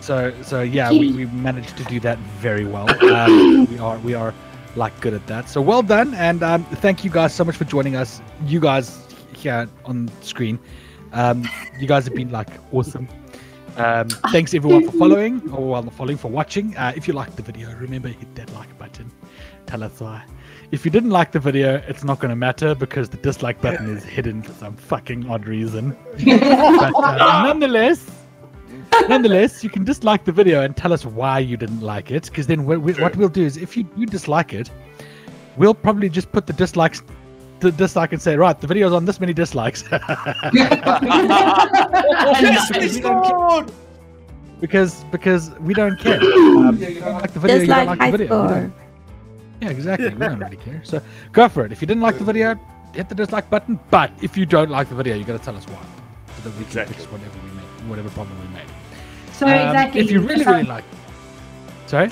[0.00, 2.88] So so yeah, we, we managed to do that very well.
[3.14, 4.34] Um, we are we are
[4.74, 5.48] like good at that.
[5.48, 8.20] So well done, and um, thank you guys so much for joining us.
[8.44, 9.03] You guys
[9.44, 10.58] here on screen,
[11.12, 13.08] um, you guys have been like awesome.
[13.76, 16.76] Um, thanks everyone for following, or well, following for watching.
[16.76, 19.10] Uh, if you liked the video, remember hit that like button.
[19.66, 20.24] Tell us why.
[20.70, 23.88] If you didn't like the video, it's not going to matter because the dislike button
[23.96, 25.96] is hidden for some fucking odd reason.
[26.24, 28.10] but uh, nonetheless,
[29.08, 32.24] nonetheless, you can dislike the video and tell us why you didn't like it.
[32.24, 34.70] Because then we, we, what we'll do is, if you, you dislike it,
[35.56, 37.02] we'll probably just put the dislikes,
[37.64, 39.84] the dislike, and say, right, the video's on this many dislikes.
[42.40, 43.72] yes, we scored!
[44.60, 46.20] because because we don't care.
[46.64, 48.26] Um, if you don't like the video, Just you don't like like the video.
[48.28, 48.48] Score.
[48.48, 48.72] don't-
[49.60, 50.08] Yeah, exactly.
[50.10, 50.80] We don't really care.
[50.84, 51.00] So
[51.32, 51.72] go for it.
[51.72, 52.58] If you didn't like the video,
[52.94, 53.78] hit the dislike button.
[53.90, 55.82] But if you don't like the video, you got to tell us why,
[56.36, 58.68] so that we can fix whatever we made, whatever problem we made.
[59.32, 60.00] So Um, exactly.
[60.00, 60.84] If you really really like,
[61.86, 62.10] sorry.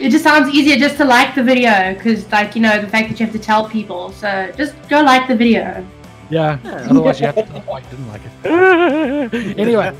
[0.00, 3.08] It just sounds easier just to like the video because, like, you know, the fact
[3.08, 4.12] that you have to tell people.
[4.12, 5.86] So just go like the video.
[6.30, 6.58] Yeah.
[6.64, 9.58] Otherwise, you have to tell why you didn't like it.
[9.58, 9.94] anyway,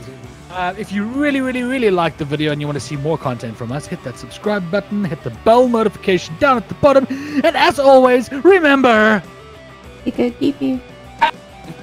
[0.51, 3.19] uh, if you really, really, really like the video and you want to see more
[3.19, 7.07] content from us, hit that subscribe button, hit the bell notification down at the bottom,
[7.45, 9.23] and as always, remember,
[10.05, 10.81] Keep it, keep it.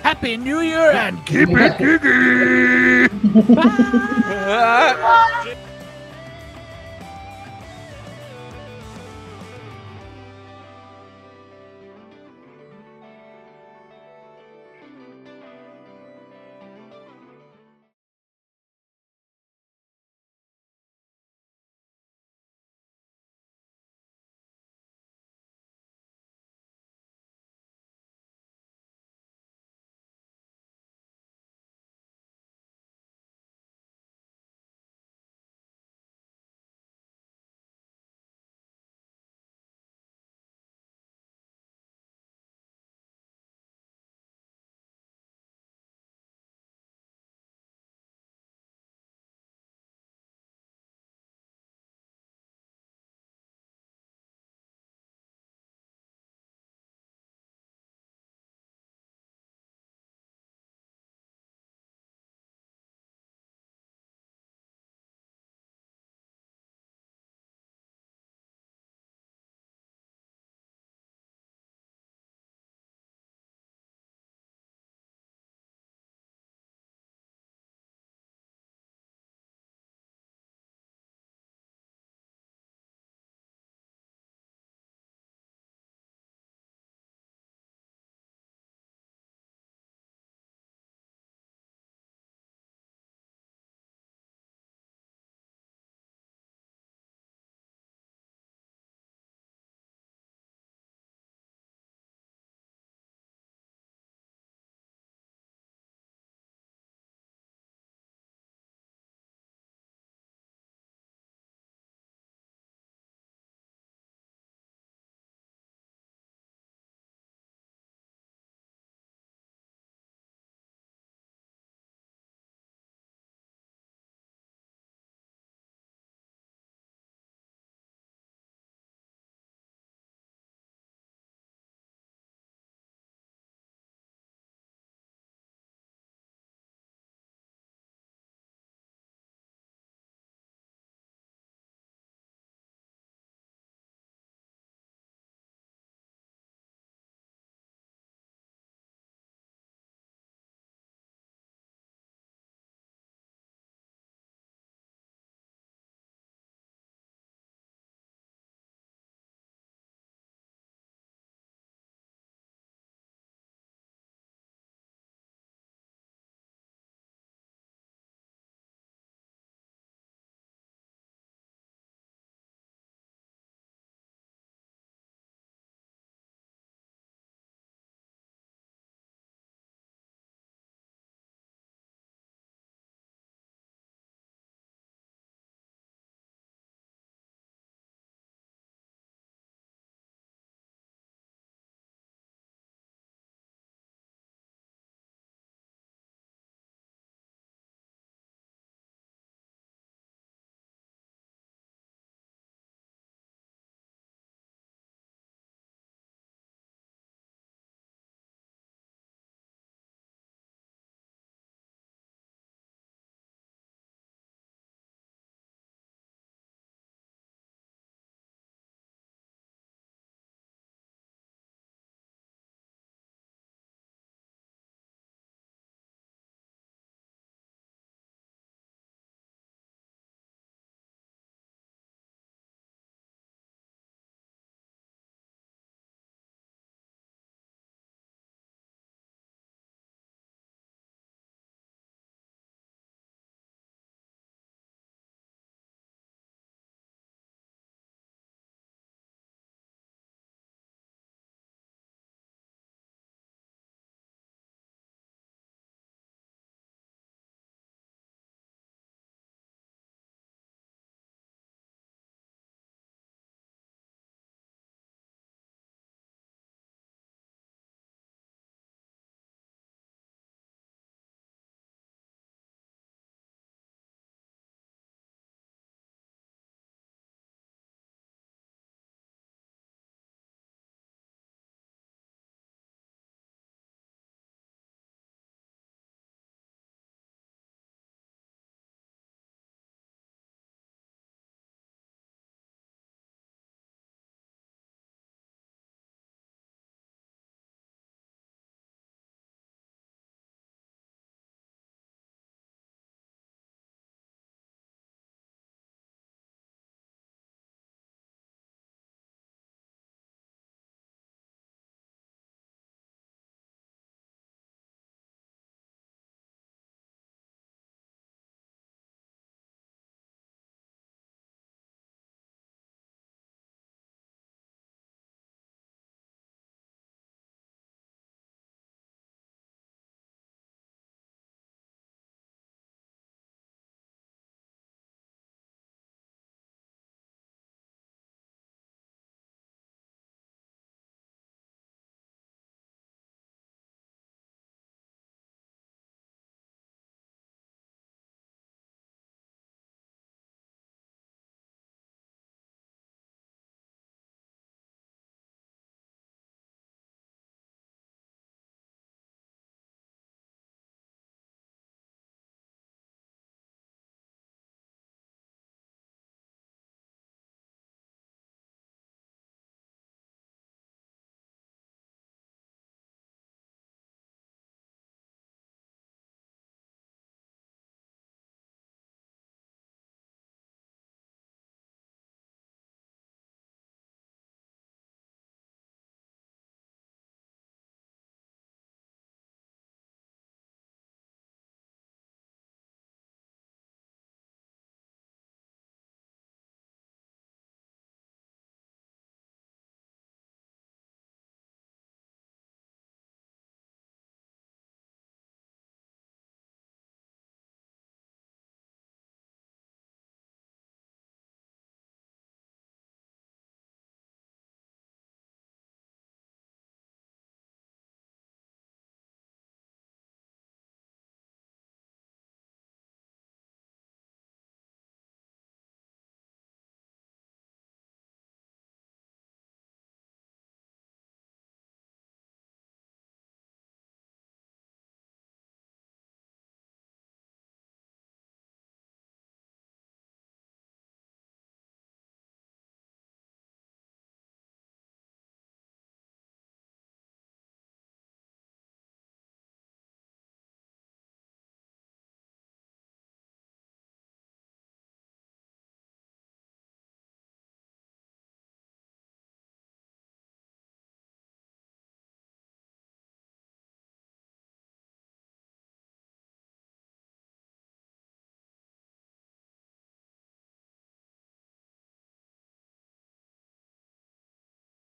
[0.02, 3.10] Happy New Year and keep it geeky.
[4.38, 5.46] Ah.